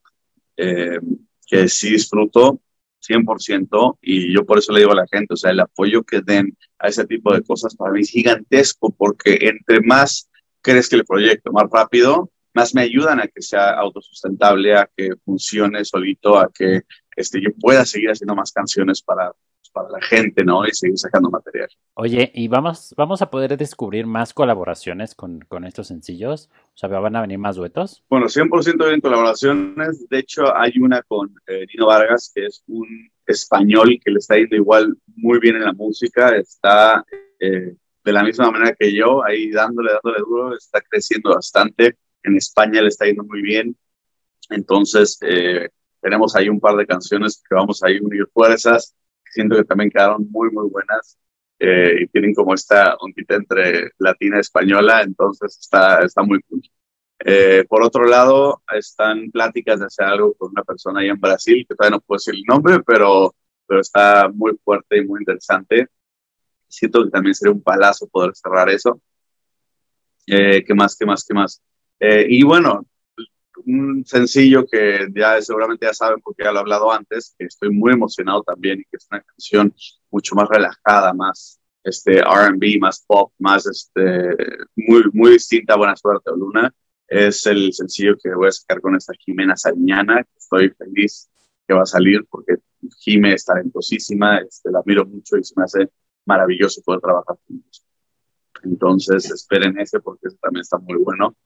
eh, 0.56 0.98
que 1.46 1.68
sí 1.68 1.90
disfruto 1.90 2.60
100% 3.08 3.98
y 4.02 4.34
yo 4.34 4.44
por 4.44 4.58
eso 4.58 4.72
le 4.72 4.80
digo 4.80 4.92
a 4.92 4.96
la 4.96 5.06
gente, 5.06 5.34
o 5.34 5.36
sea, 5.36 5.52
el 5.52 5.60
apoyo 5.60 6.02
que 6.02 6.22
den 6.22 6.56
a 6.78 6.88
ese 6.88 7.06
tipo 7.06 7.32
de 7.32 7.42
cosas 7.42 7.76
para 7.76 7.92
mí 7.92 8.00
es 8.00 8.10
gigantesco 8.10 8.92
porque 8.96 9.38
entre 9.42 9.80
más 9.80 10.28
crees 10.60 10.88
que 10.88 10.96
el 10.96 11.04
proyecto 11.04 11.52
más 11.52 11.70
rápido, 11.70 12.30
más 12.54 12.74
me 12.74 12.82
ayudan 12.82 13.20
a 13.20 13.28
que 13.28 13.42
sea 13.42 13.70
autosustentable, 13.70 14.76
a 14.76 14.88
que 14.96 15.10
funcione 15.24 15.84
solito, 15.84 16.38
a 16.38 16.50
que 16.52 16.82
este, 17.16 17.40
yo 17.40 17.50
pueda 17.60 17.84
seguir 17.84 18.10
haciendo 18.10 18.34
más 18.34 18.52
canciones 18.52 19.02
para, 19.02 19.32
para 19.74 19.90
la 19.90 20.00
gente, 20.00 20.44
¿no? 20.44 20.64
Y 20.66 20.70
seguir 20.70 20.96
sacando 20.96 21.28
material. 21.28 21.68
Oye, 21.94 22.30
¿y 22.32 22.48
vamos, 22.48 22.94
vamos 22.96 23.20
a 23.20 23.30
poder 23.30 23.58
descubrir 23.58 24.06
más 24.06 24.32
colaboraciones 24.32 25.14
con, 25.14 25.40
con 25.40 25.64
estos 25.64 25.88
sencillos? 25.88 26.48
O 26.74 26.76
sea, 26.76 26.88
¿van 26.88 27.16
a 27.16 27.20
venir 27.20 27.38
más 27.38 27.56
duetos? 27.56 28.02
Bueno, 28.08 28.26
100% 28.26 28.94
en 28.94 29.00
colaboraciones. 29.00 30.08
De 30.08 30.18
hecho, 30.20 30.56
hay 30.56 30.78
una 30.78 31.02
con 31.02 31.34
eh, 31.46 31.66
Nino 31.72 31.86
Vargas, 31.86 32.30
que 32.34 32.46
es 32.46 32.62
un 32.68 32.86
español 33.26 33.98
que 34.02 34.10
le 34.12 34.18
está 34.18 34.36
yendo 34.36 34.56
igual 34.56 34.96
muy 35.16 35.40
bien 35.40 35.56
en 35.56 35.64
la 35.64 35.72
música. 35.72 36.36
Está 36.36 37.04
eh, 37.40 37.74
de 38.04 38.12
la 38.12 38.22
misma 38.22 38.50
manera 38.50 38.76
que 38.78 38.94
yo, 38.94 39.24
ahí 39.24 39.50
dándole, 39.50 39.92
dándole 39.92 40.24
duro, 40.24 40.56
está 40.56 40.80
creciendo 40.80 41.34
bastante. 41.34 41.96
En 42.22 42.36
España 42.36 42.80
le 42.80 42.88
está 42.88 43.06
yendo 43.06 43.24
muy 43.24 43.42
bien. 43.42 43.76
Entonces, 44.50 45.18
eh, 45.22 45.70
tenemos 46.04 46.36
ahí 46.36 46.50
un 46.50 46.60
par 46.60 46.76
de 46.76 46.86
canciones 46.86 47.42
que 47.48 47.54
vamos 47.54 47.82
a 47.82 47.86
unir 47.86 48.28
fuerzas. 48.30 48.94
Siento 49.30 49.56
que 49.56 49.64
también 49.64 49.90
quedaron 49.90 50.30
muy, 50.30 50.50
muy 50.50 50.68
buenas. 50.68 51.18
Eh, 51.58 52.02
y 52.02 52.06
tienen 52.08 52.34
como 52.34 52.52
esta 52.52 52.94
ondita 52.96 53.36
entre 53.36 53.90
latina 53.96 54.36
y 54.36 54.40
española, 54.40 55.00
entonces 55.00 55.58
está, 55.58 56.02
está 56.02 56.22
muy 56.22 56.42
cool. 56.42 56.60
Eh, 57.24 57.64
por 57.66 57.82
otro 57.82 58.04
lado, 58.04 58.62
están 58.76 59.30
pláticas 59.30 59.80
de 59.80 59.86
hacer 59.86 60.04
algo 60.04 60.34
con 60.34 60.50
una 60.50 60.62
persona 60.62 61.00
ahí 61.00 61.08
en 61.08 61.18
Brasil, 61.18 61.64
que 61.66 61.74
todavía 61.74 61.96
no 61.96 62.00
puedo 62.02 62.18
decir 62.18 62.34
el 62.34 62.42
nombre, 62.46 62.80
pero, 62.86 63.34
pero 63.66 63.80
está 63.80 64.28
muy 64.28 64.58
fuerte 64.62 64.98
y 64.98 65.06
muy 65.06 65.20
interesante. 65.20 65.88
Siento 66.68 67.04
que 67.04 67.10
también 67.10 67.34
sería 67.34 67.54
un 67.54 67.62
palazo 67.62 68.06
poder 68.08 68.32
cerrar 68.36 68.68
eso. 68.68 69.00
Eh, 70.26 70.62
¿Qué 70.66 70.74
más, 70.74 70.96
qué 70.96 71.06
más, 71.06 71.24
qué 71.24 71.32
más? 71.34 71.62
y 72.28 72.42
bueno, 72.42 72.84
un 73.66 74.04
sencillo 74.06 74.66
que 74.66 75.08
ya 75.14 75.40
seguramente 75.40 75.86
ya 75.86 75.94
saben 75.94 76.20
porque 76.20 76.44
ya 76.44 76.52
lo 76.52 76.58
he 76.58 76.60
hablado 76.60 76.92
antes, 76.92 77.34
que 77.38 77.46
estoy 77.46 77.70
muy 77.70 77.92
emocionado 77.92 78.42
también 78.42 78.80
y 78.80 78.84
que 78.84 78.96
es 78.96 79.06
una 79.10 79.22
canción 79.22 79.74
mucho 80.10 80.34
más 80.34 80.48
relajada, 80.48 81.12
más 81.12 81.60
este 81.82 82.18
R&B, 82.20 82.78
más 82.80 83.04
pop, 83.06 83.32
más 83.38 83.66
este, 83.66 84.36
muy, 84.76 85.04
muy 85.12 85.32
distinta 85.32 85.76
Buena 85.76 85.96
Suerte 85.96 86.30
Luna. 86.36 86.74
Es 87.06 87.46
el 87.46 87.72
sencillo 87.72 88.16
que 88.22 88.34
voy 88.34 88.48
a 88.48 88.52
sacar 88.52 88.80
con 88.80 88.96
esta 88.96 89.12
Jimena 89.18 89.56
Sariñana, 89.56 90.24
estoy 90.36 90.70
feliz 90.70 91.28
que 91.66 91.74
va 91.74 91.82
a 91.82 91.86
salir 91.86 92.24
porque 92.28 92.56
Jime 92.98 93.34
es 93.34 93.44
talentosísima, 93.44 94.38
este, 94.38 94.70
la 94.70 94.80
admiro 94.80 95.06
mucho 95.06 95.36
y 95.36 95.44
se 95.44 95.54
me 95.56 95.64
hace 95.64 95.90
maravilloso 96.26 96.82
poder 96.82 97.00
trabajar 97.00 97.36
juntos. 97.46 97.84
Entonces, 98.62 99.30
esperen 99.30 99.78
ese 99.78 100.00
porque 100.00 100.28
también 100.40 100.62
está 100.62 100.78
muy 100.78 100.96
bueno. 100.98 101.36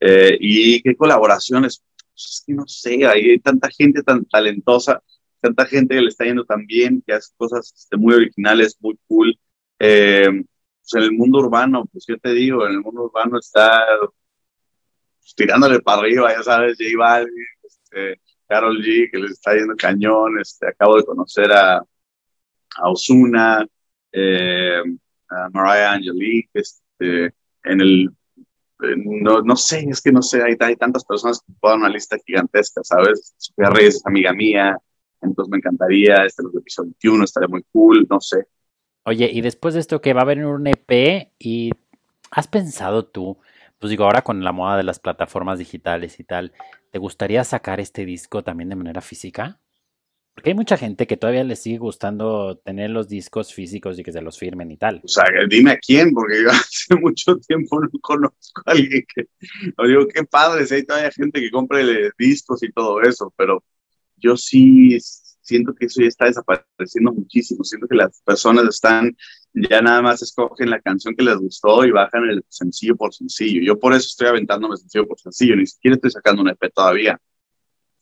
Eh, 0.00 0.36
y 0.40 0.82
qué 0.82 0.96
colaboraciones, 0.96 1.82
pues 2.12 2.24
es 2.24 2.44
que 2.46 2.52
no 2.54 2.66
sé, 2.66 3.06
hay 3.06 3.38
tanta 3.40 3.68
gente 3.70 4.02
tan 4.02 4.24
talentosa, 4.26 5.02
tanta 5.40 5.66
gente 5.66 5.94
que 5.94 6.02
le 6.02 6.08
está 6.08 6.24
yendo 6.24 6.44
tan 6.44 6.66
bien, 6.66 7.02
que 7.06 7.14
hace 7.14 7.32
cosas 7.36 7.72
este, 7.76 7.96
muy 7.96 8.14
originales, 8.14 8.76
muy 8.80 8.98
cool. 9.06 9.38
Eh, 9.78 10.28
pues 10.80 10.94
en 10.94 11.02
el 11.02 11.12
mundo 11.12 11.38
urbano, 11.40 11.86
pues 11.92 12.04
yo 12.06 12.18
te 12.18 12.32
digo, 12.32 12.66
en 12.66 12.72
el 12.72 12.80
mundo 12.80 13.04
urbano 13.04 13.38
está 13.38 13.84
pues, 15.18 15.34
tirándole 15.34 15.80
para 15.80 16.02
arriba, 16.02 16.32
ya 16.34 16.42
sabes, 16.42 16.76
J 16.78 16.90
Balvin, 16.96 17.32
este, 17.64 18.20
Carol 18.46 18.78
G, 18.82 19.10
que 19.10 19.18
les 19.18 19.32
está 19.32 19.54
yendo 19.54 19.74
cañón, 19.76 20.38
este, 20.40 20.68
acabo 20.68 20.96
de 20.96 21.04
conocer 21.04 21.52
a, 21.52 21.78
a 21.78 22.90
Osuna, 22.90 23.66
eh, 24.12 24.82
a 25.28 25.48
Mariah 25.50 25.92
Angelique, 25.92 26.50
este, 26.54 27.34
en 27.64 27.80
el, 27.80 28.10
no, 28.78 29.42
no, 29.42 29.56
sé, 29.56 29.86
es 29.88 30.00
que 30.00 30.12
no 30.12 30.22
sé, 30.22 30.42
hay, 30.42 30.76
tantas 30.76 31.04
personas 31.04 31.40
que 31.40 31.52
puedan 31.60 31.80
una 31.80 31.88
lista 31.88 32.16
gigantesca, 32.24 32.82
¿sabes? 32.84 33.34
Sofía 33.36 33.70
Reyes 33.70 33.96
es 33.96 34.06
amiga 34.06 34.32
mía, 34.32 34.76
entonces 35.22 35.50
me 35.50 35.58
encantaría, 35.58 36.24
este 36.24 36.42
los 36.42 36.54
episodio 36.54 36.90
21 36.90 37.24
estaría 37.24 37.48
muy 37.48 37.64
cool, 37.72 38.06
no 38.08 38.20
sé. 38.20 38.46
Oye, 39.04 39.30
y 39.32 39.40
después 39.40 39.74
de 39.74 39.80
esto 39.80 40.00
que 40.00 40.12
va 40.12 40.20
a 40.20 40.24
haber 40.24 40.44
un 40.44 40.66
EP 40.66 41.32
y 41.38 41.70
has 42.30 42.48
pensado 42.48 43.06
tú, 43.06 43.38
pues 43.78 43.90
digo, 43.90 44.04
ahora 44.04 44.22
con 44.22 44.42
la 44.42 44.52
moda 44.52 44.76
de 44.76 44.82
las 44.82 44.98
plataformas 44.98 45.58
digitales 45.58 46.18
y 46.18 46.24
tal, 46.24 46.52
¿te 46.90 46.98
gustaría 46.98 47.44
sacar 47.44 47.80
este 47.80 48.04
disco 48.04 48.42
también 48.42 48.68
de 48.68 48.76
manera 48.76 49.00
física? 49.00 49.60
Porque 50.36 50.50
hay 50.50 50.54
mucha 50.54 50.76
gente 50.76 51.06
que 51.06 51.16
todavía 51.16 51.44
le 51.44 51.56
sigue 51.56 51.78
gustando 51.78 52.58
tener 52.58 52.90
los 52.90 53.08
discos 53.08 53.54
físicos 53.54 53.98
y 53.98 54.02
que 54.02 54.12
se 54.12 54.20
los 54.20 54.38
firmen 54.38 54.70
y 54.70 54.76
tal. 54.76 55.00
O 55.02 55.08
sea, 55.08 55.24
dime 55.48 55.70
a 55.70 55.78
quién, 55.78 56.12
porque 56.12 56.42
yo 56.42 56.48
hace 56.50 56.94
mucho 56.94 57.38
tiempo 57.38 57.80
no 57.80 57.88
conozco 58.02 58.62
a 58.66 58.72
alguien 58.72 59.02
que. 59.14 59.28
O 59.78 59.86
digo, 59.86 60.06
qué 60.06 60.24
padre, 60.24 60.66
si 60.66 60.74
hay 60.74 60.82
todavía 60.84 61.10
gente 61.10 61.40
que 61.40 61.50
compre 61.50 62.12
discos 62.18 62.62
y 62.62 62.70
todo 62.70 63.00
eso, 63.00 63.32
pero 63.34 63.64
yo 64.18 64.36
sí 64.36 64.98
siento 65.40 65.74
que 65.74 65.86
eso 65.86 66.02
ya 66.02 66.08
está 66.08 66.26
desapareciendo 66.26 67.14
muchísimo. 67.14 67.64
Siento 67.64 67.88
que 67.88 67.96
las 67.96 68.20
personas 68.20 68.66
están, 68.68 69.16
ya 69.54 69.80
nada 69.80 70.02
más 70.02 70.20
escogen 70.20 70.68
la 70.68 70.82
canción 70.82 71.16
que 71.16 71.24
les 71.24 71.38
gustó 71.38 71.82
y 71.86 71.92
bajan 71.92 72.28
el 72.28 72.44
sencillo 72.50 72.94
por 72.94 73.14
sencillo. 73.14 73.62
Yo 73.62 73.78
por 73.78 73.94
eso 73.94 74.06
estoy 74.06 74.28
aventándome 74.28 74.76
sencillo 74.76 75.06
por 75.06 75.18
sencillo, 75.18 75.56
ni 75.56 75.66
siquiera 75.66 75.94
estoy 75.94 76.10
sacando 76.10 76.42
un 76.42 76.50
EP 76.50 76.70
todavía. 76.74 77.18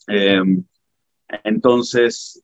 Eh, 0.09 0.43
entonces, 1.29 2.43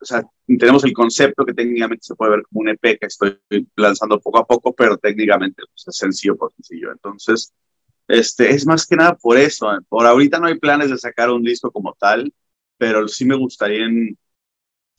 o 0.00 0.04
sea, 0.04 0.22
tenemos 0.46 0.84
el 0.84 0.92
concepto 0.92 1.44
que 1.44 1.54
técnicamente 1.54 2.04
se 2.04 2.14
puede 2.14 2.32
ver 2.32 2.42
como 2.44 2.60
un 2.60 2.68
EP 2.68 2.98
que 2.98 3.06
estoy 3.06 3.38
lanzando 3.76 4.20
poco 4.20 4.38
a 4.38 4.46
poco, 4.46 4.74
pero 4.74 4.96
técnicamente 4.96 5.62
pues, 5.66 5.88
es 5.88 5.96
sencillo 5.96 6.36
por 6.36 6.52
sencillo. 6.52 6.92
Entonces, 6.92 7.52
este, 8.06 8.50
es 8.50 8.66
más 8.66 8.86
que 8.86 8.96
nada 8.96 9.16
por 9.16 9.36
eso. 9.36 9.68
Por 9.88 10.06
ahorita 10.06 10.38
no 10.38 10.46
hay 10.46 10.58
planes 10.58 10.90
de 10.90 10.98
sacar 10.98 11.30
un 11.30 11.42
disco 11.42 11.70
como 11.70 11.94
tal, 11.98 12.32
pero 12.78 13.08
sí 13.08 13.24
me 13.24 13.36
gustaría 13.36 13.84
en, 13.84 14.18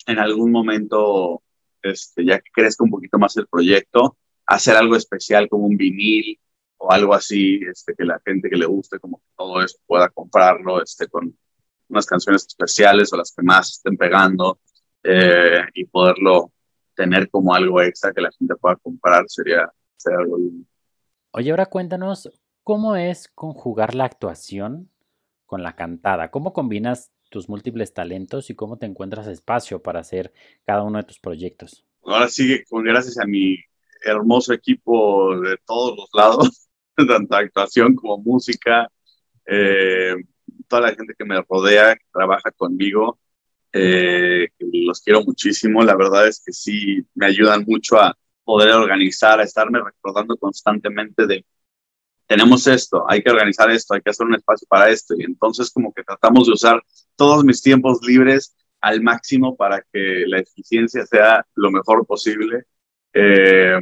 en 0.07 0.19
algún 0.19 0.51
momento, 0.51 1.41
este, 1.81 2.25
ya 2.25 2.39
que 2.39 2.51
crezca 2.53 2.83
un 2.83 2.91
poquito 2.91 3.17
más 3.17 3.35
el 3.37 3.47
proyecto, 3.47 4.17
hacer 4.45 4.75
algo 4.75 4.95
especial 4.95 5.49
como 5.49 5.65
un 5.65 5.77
vinil 5.77 6.39
o 6.77 6.91
algo 6.91 7.13
así, 7.13 7.59
este, 7.69 7.95
que 7.95 8.05
la 8.05 8.21
gente 8.25 8.49
que 8.49 8.57
le 8.57 8.65
guste, 8.65 8.99
como 8.99 9.21
todo 9.37 9.61
eso 9.61 9.77
pueda 9.85 10.09
comprarlo, 10.09 10.81
este, 10.81 11.07
con 11.07 11.37
unas 11.89 12.05
canciones 12.05 12.45
especiales 12.47 13.11
o 13.11 13.17
las 13.17 13.33
que 13.33 13.43
más 13.43 13.71
estén 13.71 13.97
pegando 13.97 14.59
eh, 15.03 15.61
y 15.73 15.85
poderlo 15.85 16.51
tener 16.95 17.29
como 17.29 17.53
algo 17.53 17.81
extra 17.81 18.13
que 18.13 18.21
la 18.21 18.31
gente 18.31 18.55
pueda 18.55 18.75
comprar 18.75 19.25
sería, 19.27 19.71
algo 20.05 20.37
Oye, 21.31 21.51
ahora 21.51 21.67
cuéntanos 21.67 22.29
cómo 22.63 22.95
es 22.95 23.27
conjugar 23.29 23.95
la 23.95 24.05
actuación 24.05 24.89
con 25.45 25.63
la 25.63 25.75
cantada. 25.75 26.29
¿Cómo 26.31 26.53
combinas 26.53 27.11
tus 27.29 27.49
múltiples 27.49 27.93
talentos 27.93 28.49
y 28.49 28.55
cómo 28.55 28.77
te 28.77 28.85
encuentras 28.85 29.27
espacio 29.27 29.81
para 29.81 29.99
hacer 29.99 30.33
cada 30.65 30.83
uno 30.83 30.97
de 30.97 31.05
tus 31.05 31.19
proyectos? 31.19 31.85
Ahora 32.03 32.27
sí, 32.27 32.63
con 32.69 32.83
gracias 32.83 33.17
a 33.17 33.25
mi 33.25 33.57
hermoso 34.03 34.53
equipo 34.53 35.39
de 35.39 35.57
todos 35.65 35.97
los 35.97 36.09
lados, 36.13 36.69
tanto 36.95 37.35
actuación 37.35 37.95
como 37.95 38.17
música, 38.17 38.89
eh, 39.45 40.15
toda 40.69 40.83
la 40.83 40.95
gente 40.95 41.13
que 41.17 41.25
me 41.25 41.41
rodea, 41.41 41.95
que 41.95 42.05
trabaja 42.13 42.51
conmigo, 42.51 43.19
eh, 43.73 44.49
los 44.59 45.01
quiero 45.01 45.23
muchísimo. 45.23 45.83
La 45.83 45.95
verdad 45.95 46.27
es 46.27 46.41
que 46.45 46.53
sí 46.53 47.05
me 47.15 47.25
ayudan 47.27 47.65
mucho 47.67 47.99
a 47.99 48.17
poder 48.43 48.71
organizar, 48.71 49.39
a 49.39 49.43
estarme 49.43 49.79
recordando 49.83 50.37
constantemente 50.37 51.27
de 51.27 51.45
tenemos 52.29 52.67
esto, 52.67 53.05
hay 53.09 53.23
que 53.23 53.31
organizar 53.31 53.71
esto, 53.71 53.95
hay 53.95 54.01
que 54.01 54.11
hacer 54.11 54.27
un 54.27 54.35
espacio 54.35 54.67
para 54.69 54.89
esto. 54.91 55.15
Y 55.17 55.23
entonces 55.23 55.71
como 55.71 55.91
que 55.91 56.03
tratamos 56.03 56.45
de 56.45 56.53
usar 56.53 56.79
todos 57.15 57.43
mis 57.43 57.59
tiempos 57.59 57.99
libres 58.05 58.55
al 58.81 59.01
máximo 59.01 59.57
para 59.57 59.83
que 59.91 60.25
la 60.27 60.39
eficiencia 60.39 61.07
sea 61.07 61.43
lo 61.55 61.71
mejor 61.71 62.05
posible. 62.05 62.65
Eh, 63.13 63.79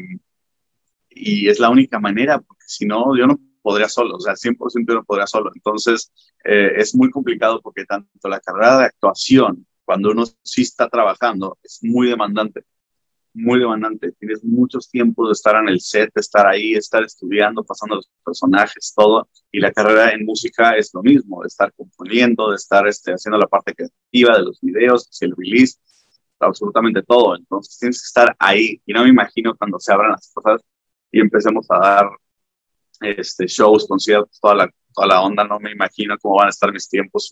y 1.10 1.50
es 1.50 1.60
la 1.60 1.70
única 1.70 2.00
manera, 2.00 2.40
porque 2.40 2.64
si 2.66 2.86
no, 2.86 3.18
yo 3.18 3.28
no 3.28 3.38
podría 3.68 3.90
solo, 3.90 4.16
o 4.16 4.20
sea, 4.22 4.34
100% 4.38 4.88
yo 4.88 4.96
no 4.96 5.04
podría 5.04 5.28
solo. 5.28 5.52
Entonces, 5.54 6.10
eh, 6.46 6.72
es 6.78 6.96
muy 6.96 7.10
complicado 7.12 7.62
porque 7.62 7.84
tanto 7.84 8.30
la 8.30 8.40
carrera 8.40 8.78
de 8.78 8.86
actuación, 8.86 9.68
cuando 9.84 10.12
uno 10.12 10.24
sí 10.42 10.62
está 10.62 10.88
trabajando, 10.88 11.58
es 11.62 11.80
muy 11.82 12.08
demandante, 12.08 12.64
muy 13.34 13.60
demandante. 13.60 14.14
Tienes 14.14 14.42
muchos 14.46 14.90
tiempos 14.90 15.28
de 15.28 15.34
estar 15.34 15.58
en 15.58 15.68
el 15.68 15.82
set, 15.82 16.12
de 16.16 16.22
estar 16.22 16.48
ahí, 16.48 16.76
estar 16.76 17.04
estudiando, 17.04 17.66
pasando 17.66 17.96
los 17.96 18.10
personajes, 18.24 18.94
todo. 18.96 19.28
Y 19.52 19.60
la 19.60 19.74
carrera 19.74 20.12
en 20.12 20.24
música 20.24 20.78
es 20.78 20.94
lo 20.94 21.04
mismo, 21.04 21.42
de 21.42 21.48
estar 21.48 21.74
componiendo, 21.74 22.52
de 22.52 22.56
estar 22.56 22.88
este, 22.88 23.12
haciendo 23.12 23.38
la 23.38 23.48
parte 23.48 23.74
creativa 23.74 24.38
de 24.38 24.44
los 24.44 24.62
videos, 24.62 25.10
el 25.20 25.34
release, 25.36 25.78
absolutamente 26.40 27.04
todo. 27.04 27.36
Entonces 27.36 27.78
tienes 27.78 28.02
que 28.02 28.08
estar 28.08 28.34
ahí. 28.40 28.82
Y 28.86 28.94
no 28.94 29.04
me 29.04 29.10
imagino 29.10 29.58
cuando 29.58 29.78
se 29.78 29.92
abran 29.92 30.12
las 30.12 30.32
cosas 30.34 30.62
y 31.12 31.20
empecemos 31.20 31.68
a 31.70 31.80
dar 31.80 32.10
este, 33.02 33.48
shows, 33.48 33.88
conciertos, 33.88 34.40
toda 34.40 34.56
la, 34.56 34.70
toda 34.94 35.08
la 35.08 35.22
onda, 35.22 35.44
no 35.44 35.60
me 35.60 35.72
imagino 35.72 36.18
cómo 36.20 36.38
van 36.38 36.48
a 36.48 36.50
estar 36.50 36.72
mis 36.72 36.90
tiempos 36.90 37.32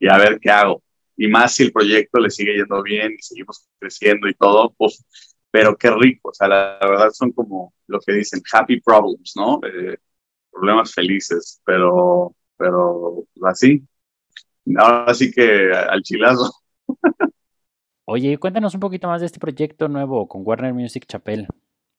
y, 0.00 0.08
a 0.08 0.18
ver 0.18 0.38
qué 0.40 0.50
hago. 0.50 0.82
Y 1.16 1.28
más 1.28 1.54
si 1.54 1.64
el 1.64 1.72
proyecto 1.72 2.18
le 2.18 2.30
sigue 2.30 2.56
yendo 2.56 2.82
bien 2.82 3.12
y 3.18 3.22
seguimos 3.22 3.68
creciendo 3.78 4.28
y 4.28 4.34
todo, 4.34 4.74
pues, 4.76 5.04
pero 5.50 5.76
qué 5.76 5.90
rico, 5.90 6.30
o 6.30 6.34
sea, 6.34 6.48
la, 6.48 6.78
verdad 6.80 7.10
son 7.12 7.32
como 7.32 7.72
lo 7.86 8.00
que 8.00 8.12
dicen, 8.12 8.42
happy 8.52 8.80
problems, 8.80 9.34
¿no? 9.36 9.60
Eh, 9.64 9.96
problemas 10.50 10.92
felices, 10.92 11.60
pero, 11.64 12.34
pero 12.56 13.24
así, 13.44 13.82
ahora 14.76 15.14
sí 15.14 15.30
que 15.30 15.72
al 15.72 16.02
chilazo. 16.02 16.52
Oye, 18.06 18.36
cuéntanos 18.38 18.74
un 18.74 18.80
poquito 18.80 19.08
más 19.08 19.20
de 19.20 19.26
este 19.26 19.40
proyecto 19.40 19.88
nuevo 19.88 20.28
con 20.28 20.42
Warner 20.44 20.74
Music 20.74 21.06
Chapel. 21.06 21.48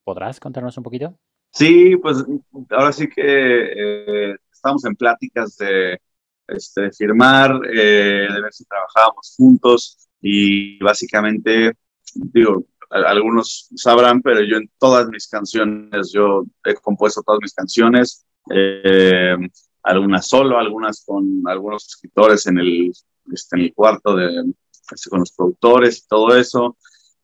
¿Podrás 0.04 0.38
contarnos 0.38 0.76
un 0.76 0.84
poquito? 0.84 1.18
Sí, 1.56 1.96
pues 1.96 2.22
ahora 2.68 2.92
sí 2.92 3.08
que 3.08 3.22
eh, 3.24 4.36
estamos 4.52 4.84
en 4.84 4.94
pláticas 4.94 5.56
de 5.56 5.98
este, 6.46 6.92
firmar, 6.92 7.58
eh, 7.72 8.28
de 8.30 8.42
ver 8.42 8.52
si 8.52 8.66
trabajábamos 8.66 9.34
juntos 9.38 10.06
y 10.20 10.78
básicamente, 10.80 11.72
digo, 12.12 12.66
algunos 12.90 13.70
sabrán, 13.74 14.20
pero 14.20 14.42
yo 14.42 14.58
en 14.58 14.70
todas 14.78 15.08
mis 15.08 15.28
canciones, 15.28 16.12
yo 16.12 16.44
he 16.62 16.74
compuesto 16.74 17.22
todas 17.22 17.40
mis 17.40 17.54
canciones, 17.54 18.26
eh, 18.50 19.34
algunas 19.82 20.28
solo, 20.28 20.58
algunas 20.58 21.06
con 21.06 21.42
algunos 21.46 21.86
escritores 21.86 22.46
en 22.48 22.58
el, 22.58 22.92
este, 23.32 23.56
en 23.56 23.62
el 23.62 23.72
cuarto 23.72 24.14
de, 24.14 24.44
este, 24.92 25.08
con 25.08 25.20
los 25.20 25.32
productores 25.32 26.00
y 26.00 26.06
todo 26.06 26.36
eso. 26.36 26.76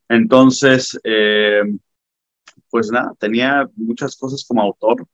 Entonces, 0.09 0.99
pues 2.73 2.89
nada, 2.91 3.13
tenía 3.19 3.69
muchas 3.75 4.15
cosas 4.15 4.43
como 4.47 4.63
autor, 4.63 5.05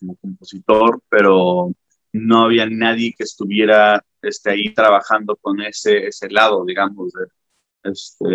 como 0.00 0.16
compositor, 0.16 0.98
pero 1.10 1.70
no 2.10 2.44
había 2.46 2.64
nadie 2.64 3.12
que 3.14 3.24
estuviera 3.24 4.02
este, 4.22 4.50
ahí 4.50 4.72
trabajando 4.72 5.36
con 5.36 5.60
ese, 5.60 6.06
ese 6.06 6.30
lado, 6.30 6.64
digamos, 6.64 7.12
de, 7.12 7.90
este, 7.92 8.26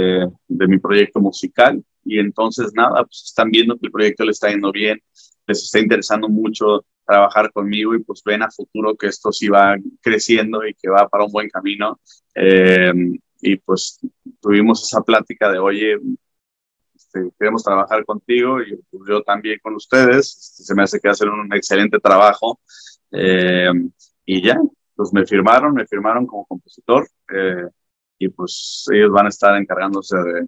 de 0.48 0.68
mi 0.68 0.78
proyecto 0.78 1.20
musical. 1.20 1.84
Y 2.06 2.20
entonces, 2.20 2.72
nada, 2.76 3.04
pues 3.04 3.24
están 3.26 3.50
viendo 3.50 3.80
que 3.80 3.88
el 3.88 3.92
proyecto 3.92 4.24
le 4.26 4.32
está 4.32 4.52
yendo 4.52 4.72
bien, 4.72 5.02
les 5.48 5.64
está 5.64 5.80
interesando 5.80 6.30
mucho 6.30 6.86
trabajar 7.08 7.52
conmigo 7.52 7.96
y 7.96 8.04
pues 8.04 8.22
ven 8.24 8.44
a 8.44 8.52
futuro 8.52 8.96
que 8.96 9.08
esto 9.08 9.32
sí 9.32 9.48
va 9.48 9.76
creciendo 10.02 10.68
y 10.68 10.76
que 10.76 10.88
va 10.88 11.10
para 11.10 11.26
un 11.26 11.32
buen 11.32 11.50
camino. 11.50 12.00
Eh, 12.36 12.94
y 13.42 13.56
pues 13.56 14.00
tuvimos 14.40 14.84
esa 14.84 15.02
plática 15.02 15.52
de, 15.52 15.58
oye, 15.58 15.98
este, 17.12 17.32
queremos 17.38 17.64
trabajar 17.64 18.06
contigo 18.06 18.62
y 18.62 18.76
pues, 18.92 19.04
yo 19.08 19.24
también 19.24 19.60
con 19.62 19.76
ustedes, 19.76 20.36
este, 20.38 20.64
se 20.64 20.76
me 20.76 20.84
hace 20.84 21.00
que 21.00 21.10
hacen 21.10 21.30
un 21.30 21.54
excelente 21.54 22.00
trabajo. 22.00 22.60
Eh, 23.12 23.72
y 24.26 24.44
ya, 24.44 24.60
pues 24.96 25.12
me 25.14 25.26
firmaron, 25.26 25.74
me 25.74 25.88
firmaron 25.88 26.28
como 26.28 26.46
compositor 26.46 27.08
eh, 27.34 27.68
y 28.20 28.30
pues 28.30 28.86
ellos 28.94 29.12
van 29.12 29.26
a 29.26 29.30
estar 29.30 29.56
encargándose 29.56 30.16
de, 30.18 30.48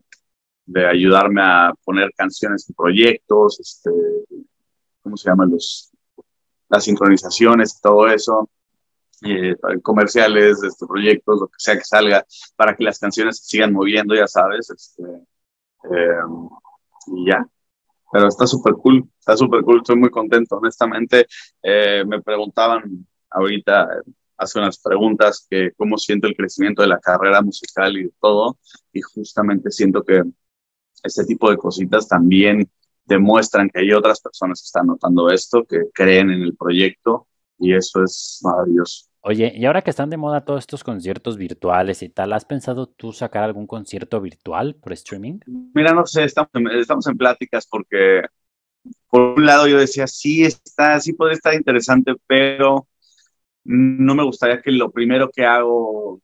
de, 0.65 0.85
ayudarme 0.85 1.41
a 1.41 1.73
poner 1.83 2.11
canciones 2.15 2.69
en 2.69 2.75
proyectos, 2.75 3.59
este, 3.59 3.89
¿cómo 5.01 5.17
se 5.17 5.29
llaman 5.29 5.49
los? 5.49 5.89
Las 6.69 6.85
sincronizaciones 6.85 7.75
y 7.77 7.81
todo 7.81 8.07
eso. 8.07 8.49
Eh, 9.23 9.55
comerciales, 9.83 10.63
este, 10.63 10.85
proyectos, 10.87 11.41
lo 11.41 11.47
que 11.47 11.55
sea 11.57 11.75
que 11.75 11.83
salga, 11.83 12.25
para 12.55 12.75
que 12.75 12.83
las 12.83 12.97
canciones 12.97 13.39
se 13.39 13.45
sigan 13.45 13.73
moviendo, 13.73 14.15
ya 14.15 14.25
sabes, 14.25 14.69
este, 14.69 15.03
eh, 15.83 16.21
y 17.07 17.27
ya. 17.27 17.45
Pero 18.11 18.27
está 18.27 18.45
súper 18.45 18.73
cool, 18.73 19.09
está 19.17 19.37
súper 19.37 19.61
cool, 19.63 19.77
estoy 19.77 19.95
muy 19.95 20.09
contento, 20.09 20.57
honestamente. 20.57 21.27
Eh, 21.63 22.03
me 22.05 22.21
preguntaban 22.21 23.07
ahorita, 23.29 23.87
hace 24.37 24.59
unas 24.59 24.79
preguntas, 24.79 25.47
que 25.49 25.71
cómo 25.77 25.97
siento 25.97 26.27
el 26.27 26.35
crecimiento 26.35 26.81
de 26.81 26.89
la 26.89 26.99
carrera 26.99 27.41
musical 27.41 27.97
y 27.97 28.11
todo, 28.19 28.57
y 28.91 29.01
justamente 29.01 29.71
siento 29.71 30.03
que 30.03 30.23
este 31.03 31.25
tipo 31.25 31.49
de 31.49 31.57
cositas 31.57 32.07
también 32.07 32.69
demuestran 33.05 33.69
que 33.69 33.79
hay 33.79 33.91
otras 33.93 34.21
personas 34.21 34.61
que 34.61 34.65
están 34.65 34.87
notando 34.87 35.29
esto, 35.29 35.63
que 35.65 35.89
creen 35.93 36.31
en 36.31 36.41
el 36.41 36.55
proyecto, 36.55 37.27
y 37.57 37.73
eso 37.73 38.03
es 38.03 38.39
maravilloso. 38.43 39.10
Oye, 39.23 39.53
y 39.55 39.65
ahora 39.65 39.83
que 39.83 39.91
están 39.91 40.09
de 40.09 40.17
moda 40.17 40.43
todos 40.43 40.61
estos 40.61 40.83
conciertos 40.83 41.37
virtuales 41.37 42.01
y 42.01 42.09
tal, 42.09 42.33
¿has 42.33 42.43
pensado 42.43 42.87
tú 42.87 43.13
sacar 43.13 43.43
algún 43.43 43.67
concierto 43.67 44.19
virtual 44.19 44.75
por 44.75 44.93
streaming? 44.93 45.39
Mira, 45.75 45.93
no 45.93 46.07
sé, 46.07 46.23
estamos 46.23 47.07
en, 47.07 47.17
pláticas 47.17 47.67
porque 47.67 48.23
por 49.07 49.37
un 49.37 49.45
lado 49.45 49.67
yo 49.67 49.77
decía, 49.77 50.07
sí, 50.07 50.43
está, 50.43 50.99
sí 50.99 51.13
puede 51.13 51.33
estar 51.33 51.53
interesante, 51.53 52.13
pero 52.25 52.87
no 53.63 54.15
me 54.15 54.23
gustaría 54.23 54.59
que 54.59 54.71
lo 54.71 54.89
primero 54.91 55.29
que 55.29 55.45
hago 55.45 56.19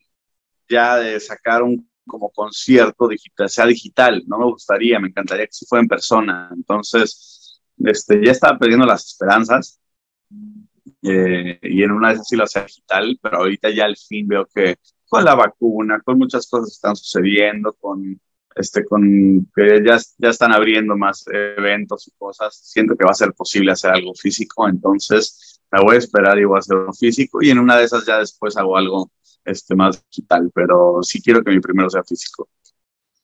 ya 0.68 0.98
de 0.98 1.20
sacar 1.20 1.62
un 1.62 1.88
como 2.08 2.32
concierto 2.32 3.08
digital 3.08 3.50
sea 3.50 3.66
digital, 3.68 4.24
no 4.28 4.40
me 4.40 4.46
gustaría, 4.46 5.00
me 5.00 5.10
encantaría 5.10 5.46
que 5.46 5.54
si 5.54 5.66
fuera 5.68 5.84
en 5.84 5.90
persona. 5.90 6.50
Entonces, 6.52 7.62
este, 7.78 8.26
ya 8.26 8.32
estaba 8.32 8.58
perdiendo 8.58 8.88
las 8.88 9.06
esperanzas 9.06 9.80
eh, 11.10 11.60
y 11.62 11.84
en 11.84 11.92
una 11.92 12.10
de 12.10 12.16
esas 12.16 12.28
sí 12.28 12.36
lo 12.36 12.44
hacía 12.44 12.64
digital, 12.64 13.20
pero 13.22 13.38
ahorita 13.38 13.70
ya 13.70 13.86
al 13.86 13.98
fin 13.98 14.28
veo 14.28 14.48
que 14.54 14.78
con 15.08 15.24
la 15.24 15.36
vacuna, 15.36 16.02
con 16.02 16.18
muchas 16.18 16.48
cosas 16.50 16.70
que 16.70 16.74
están 16.74 16.96
sucediendo, 16.96 17.74
con 17.74 18.20
este, 18.56 18.84
con 18.86 19.48
que 19.56 19.84
ya, 19.86 19.98
ya 20.18 20.30
están 20.30 20.52
abriendo 20.54 20.98
más 20.98 21.26
eventos 21.28 22.08
y 22.08 22.12
cosas, 22.18 22.58
siento 22.58 22.96
que 22.96 23.06
va 23.06 23.12
a 23.12 23.14
ser 23.14 23.34
posible 23.34 23.72
hacer 23.72 23.92
algo 23.92 24.14
físico, 24.16 24.68
entonces 24.68 25.62
me 25.72 25.82
voy 25.82 25.96
a 25.96 26.00
esperar 26.00 26.40
y 26.40 26.46
voy 26.46 26.58
a 26.58 26.60
hacer 26.60 26.78
algo 26.78 26.94
físico 26.94 27.42
y 27.42 27.52
en 27.52 27.60
una 27.60 27.78
de 27.78 27.84
esas 27.84 28.06
ya 28.06 28.18
después 28.20 28.58
hago 28.58 28.78
algo 28.78 29.12
este, 29.46 29.76
más 29.76 30.04
digital, 30.10 30.52
pero 30.54 31.00
sí 31.04 31.22
quiero 31.22 31.44
que 31.44 31.52
mi 31.52 31.60
primero 31.60 31.90
sea 31.90 32.04
físico. 32.04 32.50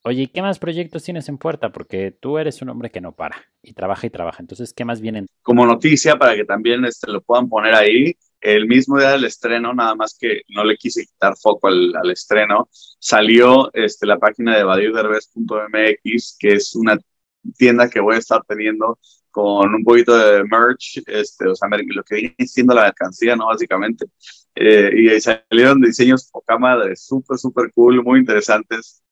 Oye, 0.06 0.30
¿qué 0.30 0.42
más 0.42 0.58
proyectos 0.58 1.02
tienes 1.02 1.30
en 1.30 1.38
puerta? 1.38 1.72
Porque 1.72 2.10
tú 2.10 2.36
eres 2.36 2.60
un 2.60 2.68
hombre 2.68 2.90
que 2.90 3.00
no 3.00 3.12
para 3.16 3.42
y 3.62 3.72
trabaja 3.72 4.06
y 4.06 4.10
trabaja. 4.10 4.42
Entonces, 4.42 4.74
¿qué 4.74 4.84
más 4.84 5.00
vienen? 5.00 5.26
Como 5.40 5.64
noticia, 5.64 6.16
para 6.16 6.36
que 6.36 6.44
también 6.44 6.84
este, 6.84 7.10
lo 7.10 7.22
puedan 7.22 7.48
poner 7.48 7.74
ahí, 7.74 8.14
el 8.42 8.66
mismo 8.66 8.98
día 8.98 9.12
del 9.12 9.24
estreno, 9.24 9.72
nada 9.72 9.94
más 9.94 10.14
que 10.20 10.42
no 10.50 10.62
le 10.62 10.76
quise 10.76 11.06
quitar 11.06 11.34
foco 11.38 11.68
al, 11.68 11.96
al 11.96 12.10
estreno, 12.10 12.68
salió 12.98 13.72
este, 13.72 14.04
la 14.04 14.18
página 14.18 14.54
de 14.54 14.64
badioderbez.mx, 14.64 16.36
que 16.38 16.52
es 16.52 16.74
una 16.74 16.98
tienda 17.56 17.88
que 17.88 18.00
voy 18.00 18.16
a 18.16 18.18
estar 18.18 18.42
teniendo 18.46 18.98
con 19.30 19.74
un 19.74 19.84
poquito 19.84 20.14
de 20.18 20.44
merch, 20.44 21.02
este, 21.06 21.48
o 21.48 21.54
sea, 21.54 21.66
lo 21.70 22.04
que 22.04 22.14
viene 22.16 22.46
siendo 22.46 22.74
la 22.74 22.82
mercancía, 22.82 23.36
¿no? 23.36 23.46
Básicamente. 23.46 24.04
Eh, 24.54 24.90
y 24.94 25.20
salieron 25.22 25.80
diseños 25.80 26.28
poca 26.30 26.58
madre, 26.58 26.94
súper, 26.94 27.38
súper 27.38 27.72
cool, 27.72 28.04
muy 28.04 28.20
interesantes 28.20 29.03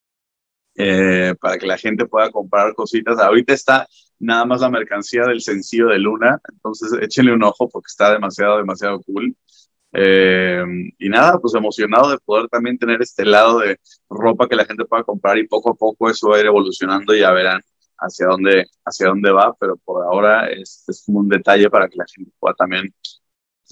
eh, 0.75 1.35
para 1.39 1.57
que 1.57 1.67
la 1.67 1.77
gente 1.77 2.05
pueda 2.05 2.31
comprar 2.31 2.73
cositas. 2.75 3.19
Ahorita 3.19 3.53
está 3.53 3.87
nada 4.19 4.45
más 4.45 4.61
la 4.61 4.69
mercancía 4.69 5.23
del 5.25 5.41
sencillo 5.41 5.87
de 5.87 5.99
Luna, 5.99 6.39
entonces 6.51 6.91
échenle 7.01 7.33
un 7.33 7.43
ojo 7.43 7.69
porque 7.69 7.87
está 7.87 8.11
demasiado, 8.13 8.57
demasiado 8.57 9.01
cool. 9.01 9.35
Eh, 9.95 10.63
y 10.97 11.09
nada, 11.09 11.39
pues 11.39 11.53
emocionado 11.53 12.09
de 12.09 12.17
poder 12.17 12.47
también 12.49 12.79
tener 12.79 13.01
este 13.01 13.25
lado 13.25 13.59
de 13.59 13.79
ropa 14.09 14.47
que 14.49 14.55
la 14.55 14.65
gente 14.65 14.85
pueda 14.85 15.03
comprar 15.03 15.37
y 15.37 15.47
poco 15.47 15.71
a 15.71 15.75
poco 15.75 16.09
eso 16.09 16.29
va 16.29 16.37
a 16.37 16.39
ir 16.39 16.47
evolucionando 16.47 17.13
ya 17.13 17.31
verán 17.31 17.61
hacia 17.99 18.27
dónde, 18.27 18.65
hacia 18.85 19.07
dónde 19.07 19.31
va, 19.31 19.55
pero 19.59 19.77
por 19.77 20.03
ahora 20.03 20.49
es, 20.49 20.83
es 20.87 21.03
como 21.05 21.19
un 21.19 21.29
detalle 21.29 21.69
para 21.69 21.87
que 21.87 21.97
la 21.97 22.05
gente 22.13 22.31
pueda 22.39 22.55
también 22.55 22.93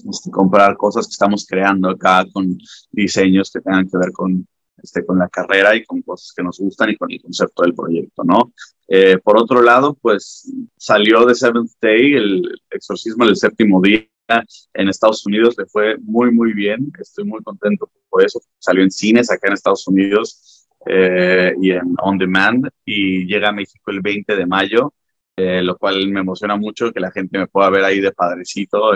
este, 0.08 0.30
comprar 0.30 0.76
cosas 0.76 1.06
que 1.06 1.12
estamos 1.12 1.46
creando 1.46 1.90
acá 1.90 2.24
con 2.32 2.58
diseños 2.90 3.50
que 3.50 3.60
tengan 3.60 3.88
que 3.88 3.98
ver 3.98 4.12
con, 4.12 4.46
este, 4.82 5.04
con 5.04 5.18
la 5.18 5.28
carrera 5.28 5.74
y 5.74 5.84
con 5.84 6.02
cosas 6.02 6.32
que 6.36 6.42
nos 6.42 6.58
gustan 6.58 6.90
y 6.90 6.96
con 6.96 7.10
el 7.10 7.20
concepto 7.20 7.62
del 7.62 7.74
proyecto, 7.74 8.24
¿no? 8.24 8.52
Eh, 8.88 9.18
por 9.18 9.38
otro 9.38 9.62
lado, 9.62 9.96
pues 10.00 10.52
salió 10.76 11.24
de 11.24 11.34
Seventh 11.34 11.72
Day, 11.80 12.14
el 12.14 12.60
exorcismo 12.70 13.24
del 13.24 13.36
séptimo 13.36 13.80
día 13.80 14.06
en 14.74 14.88
Estados 14.88 15.26
Unidos, 15.26 15.54
le 15.58 15.66
fue 15.66 15.96
muy, 15.98 16.30
muy 16.30 16.52
bien. 16.52 16.90
Estoy 16.98 17.24
muy 17.24 17.42
contento 17.42 17.90
por 18.08 18.24
eso. 18.24 18.40
Salió 18.58 18.82
en 18.82 18.90
cines 18.90 19.30
acá 19.30 19.48
en 19.48 19.54
Estados 19.54 19.86
Unidos 19.86 20.68
eh, 20.86 21.54
y 21.60 21.70
en 21.72 21.94
On 22.02 22.18
Demand 22.18 22.68
y 22.84 23.26
llega 23.26 23.50
a 23.50 23.52
México 23.52 23.90
el 23.90 24.00
20 24.00 24.36
de 24.36 24.46
mayo, 24.46 24.94
eh, 25.36 25.62
lo 25.62 25.76
cual 25.78 26.08
me 26.08 26.20
emociona 26.20 26.56
mucho 26.56 26.92
que 26.92 27.00
la 27.00 27.10
gente 27.10 27.38
me 27.38 27.46
pueda 27.46 27.70
ver 27.70 27.84
ahí 27.84 28.00
de 28.00 28.12
padrecito, 28.12 28.92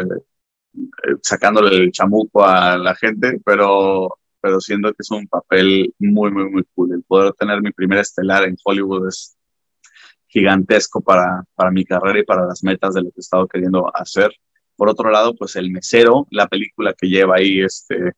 sacándole 1.23 1.77
el 1.77 1.93
chamuco 1.93 2.45
a 2.45 2.77
la 2.77 2.95
gente, 2.95 3.39
pero 3.45 4.19
pero 4.47 4.61
siento 4.61 4.91
que 4.91 5.01
es 5.01 5.11
un 5.11 5.27
papel 5.27 5.93
muy, 5.99 6.31
muy, 6.31 6.49
muy 6.49 6.63
cool. 6.73 6.93
El 6.95 7.03
poder 7.03 7.33
tener 7.33 7.61
mi 7.61 7.73
primera 7.73 8.01
estelar 8.01 8.45
en 8.45 8.57
Hollywood 8.63 9.09
es 9.09 9.37
gigantesco 10.29 11.01
para, 11.01 11.43
para 11.57 11.73
mi 11.73 11.85
carrera 11.85 12.21
y 12.21 12.25
para 12.25 12.47
las 12.47 12.63
metas 12.63 12.95
de 12.95 13.03
lo 13.03 13.11
que 13.11 13.17
he 13.17 13.21
estado 13.23 13.49
queriendo 13.49 13.91
hacer. 13.93 14.31
Por 14.77 14.89
otro 14.89 15.11
lado, 15.11 15.35
pues 15.35 15.57
El 15.57 15.73
Mesero, 15.73 16.29
la 16.31 16.47
película 16.47 16.95
que 16.97 17.09
lleva 17.09 17.39
ahí, 17.39 17.61
este, 17.61 18.13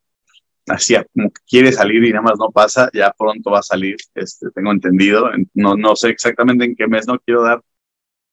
así 0.67 0.95
como 1.15 1.31
que 1.31 1.41
quiere 1.49 1.71
salir 1.71 2.03
y 2.03 2.11
nada 2.11 2.21
más 2.21 2.37
no 2.37 2.51
pasa, 2.51 2.91
ya 2.93 3.11
pronto 3.17 3.49
va 3.49 3.59
a 3.59 3.63
salir, 3.63 3.95
este, 4.13 4.51
tengo 4.51 4.71
entendido. 4.71 5.31
No, 5.55 5.75
no 5.75 5.95
sé 5.95 6.09
exactamente 6.09 6.63
en 6.63 6.75
qué 6.75 6.87
mes, 6.87 7.07
no 7.07 7.17
quiero 7.17 7.41
dar 7.41 7.63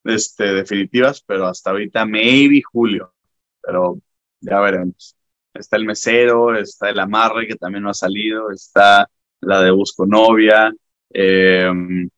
este, 0.04 0.52
definitivas, 0.52 1.22
pero 1.22 1.46
hasta 1.46 1.70
ahorita, 1.70 2.04
maybe 2.04 2.60
julio, 2.60 3.14
pero 3.62 3.98
ya 4.42 4.60
veremos 4.60 5.16
está 5.58 5.76
el 5.76 5.84
mesero, 5.86 6.56
está 6.56 6.90
el 6.90 6.98
amarre 6.98 7.46
que 7.46 7.56
también 7.56 7.82
no 7.84 7.90
ha 7.90 7.94
salido, 7.94 8.50
está 8.50 9.08
la 9.40 9.62
de 9.62 9.70
Busco 9.70 10.06
Novia, 10.06 10.72
em, 11.10 12.08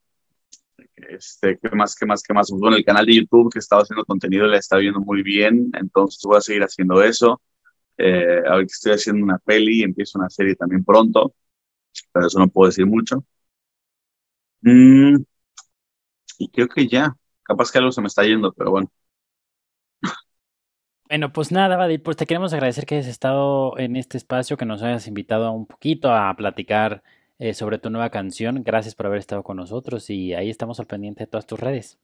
este, 0.97 1.59
¿qué 1.59 1.71
más, 1.71 1.95
qué 1.95 2.07
más, 2.07 2.23
qué 2.23 2.35
más? 2.35 2.51
Bueno, 2.51 2.77
el 2.77 2.85
canal 2.85 3.07
de 3.07 3.15
YouTube 3.17 3.53
que 3.53 3.59
estaba 3.61 3.83
haciendo 3.83 4.05
contenido 4.05 4.47
le 4.47 4.59
está 4.59 4.77
viendo 4.79 5.01
muy 5.01 5.23
bien, 5.23 5.71
entonces 5.75 6.21
voy 6.25 6.37
a 6.39 6.41
seguir 6.41 6.63
haciendo 6.63 7.03
eso. 7.03 7.41
Eh, 7.99 8.43
ahora 8.47 8.61
que 8.61 8.67
estoy 8.67 8.93
haciendo 8.93 9.25
una 9.25 9.39
peli, 9.39 9.83
empiezo 9.83 10.19
una 10.19 10.31
serie 10.31 10.55
también 10.57 10.85
pronto, 10.85 11.35
pero 12.13 12.27
eso 12.27 12.39
no 12.39 12.49
puedo 12.49 12.69
decir 12.69 12.87
mucho. 12.87 13.25
Mm, 14.63 15.25
y 16.39 16.49
creo 16.51 16.69
que 16.69 16.87
ya, 16.89 17.15
capaz 17.43 17.71
que 17.71 17.79
algo 17.79 17.93
se 17.93 18.01
me 18.01 18.09
está 18.09 18.25
yendo, 18.25 18.53
pero 18.53 18.71
bueno. 18.71 18.91
Bueno, 21.09 21.33
pues 21.33 21.51
nada, 21.53 21.77
Vadir, 21.79 22.03
pues 22.03 22.19
te 22.19 22.27
queremos 22.27 22.53
agradecer 22.53 22.85
que 22.85 22.97
hayas 22.97 23.07
estado 23.07 23.79
en 23.79 23.97
este 23.97 24.19
espacio, 24.19 24.59
que 24.59 24.67
nos 24.67 24.83
hayas 24.83 25.07
invitado 25.07 25.51
un 25.53 25.65
poquito 25.65 26.13
a 26.13 26.35
platicar 26.37 27.03
eh, 27.39 27.55
sobre 27.55 27.79
tu 27.79 27.89
nueva 27.89 28.11
canción. 28.11 28.63
Gracias 28.63 28.95
por 28.95 29.07
haber 29.07 29.21
estado 29.21 29.43
con 29.43 29.57
nosotros 29.57 30.11
y 30.11 30.35
ahí 30.35 30.51
estamos 30.51 30.81
al 30.81 30.87
pendiente 30.87 31.25
de 31.25 31.29
todas 31.29 31.47
tus 31.47 31.59
redes. 31.59 31.99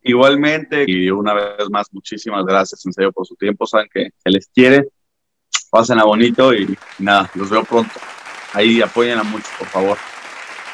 Igualmente, 0.00 0.84
y 0.86 1.10
una 1.10 1.34
vez 1.34 1.68
más, 1.70 1.88
muchísimas 1.90 2.44
gracias 2.44 2.86
en 2.86 2.92
serio 2.92 3.10
por 3.10 3.26
su 3.26 3.34
tiempo. 3.34 3.66
Saben 3.66 3.88
que, 3.92 4.10
que 4.24 4.30
les 4.30 4.46
quiere, 4.46 4.90
pasen 5.68 5.98
a 5.98 6.04
bonito 6.04 6.54
y 6.54 6.78
nada, 7.00 7.28
los 7.34 7.50
veo 7.50 7.64
pronto. 7.64 7.98
Ahí 8.52 8.80
apoyen 8.80 9.18
a 9.18 9.24
mucho, 9.24 9.48
por 9.58 9.66
favor. 9.66 9.98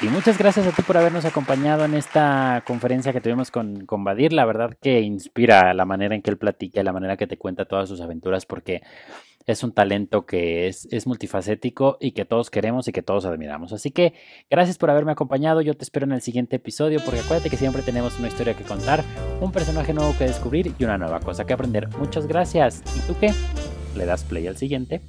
Y 0.04 0.08
muchas 0.08 0.36
gracias 0.36 0.66
a 0.66 0.70
ti 0.70 0.82
por 0.82 0.98
habernos 0.98 1.24
acompañado 1.24 1.86
en 1.86 1.94
esta 1.94 2.62
conferencia 2.66 3.14
que 3.14 3.22
tuvimos 3.22 3.50
con, 3.50 3.86
con 3.86 4.04
Badir. 4.04 4.34
La 4.34 4.44
verdad 4.44 4.76
que 4.78 5.00
inspira 5.00 5.72
la 5.72 5.86
manera 5.86 6.14
en 6.14 6.20
que 6.20 6.30
él 6.30 6.36
platica, 6.36 6.82
la 6.82 6.92
manera 6.92 7.16
que 7.16 7.26
te 7.26 7.38
cuenta 7.38 7.64
todas 7.64 7.88
sus 7.88 8.02
aventuras, 8.02 8.44
porque 8.44 8.82
es 9.46 9.62
un 9.62 9.72
talento 9.72 10.26
que 10.26 10.68
es, 10.68 10.86
es 10.90 11.06
multifacético 11.06 11.96
y 12.00 12.12
que 12.12 12.26
todos 12.26 12.50
queremos 12.50 12.86
y 12.86 12.92
que 12.92 13.00
todos 13.00 13.24
admiramos. 13.24 13.72
Así 13.72 13.92
que 13.92 14.12
gracias 14.50 14.76
por 14.76 14.90
haberme 14.90 15.12
acompañado. 15.12 15.62
Yo 15.62 15.74
te 15.74 15.84
espero 15.84 16.04
en 16.04 16.12
el 16.12 16.20
siguiente 16.20 16.56
episodio, 16.56 17.00
porque 17.02 17.20
acuérdate 17.20 17.48
que 17.48 17.56
siempre 17.56 17.80
tenemos 17.80 18.18
una 18.18 18.28
historia 18.28 18.52
que 18.52 18.64
contar, 18.64 19.02
un 19.40 19.52
personaje 19.52 19.94
nuevo 19.94 20.14
que 20.18 20.24
descubrir 20.24 20.74
y 20.78 20.84
una 20.84 20.98
nueva 20.98 21.20
cosa 21.20 21.46
que 21.46 21.54
aprender. 21.54 21.88
Muchas 21.96 22.26
gracias. 22.26 22.82
¿Y 22.94 23.00
tú 23.08 23.16
qué? 23.18 23.32
¿Le 23.96 24.04
das 24.04 24.22
play 24.22 24.46
al 24.48 24.58
siguiente? 24.58 25.00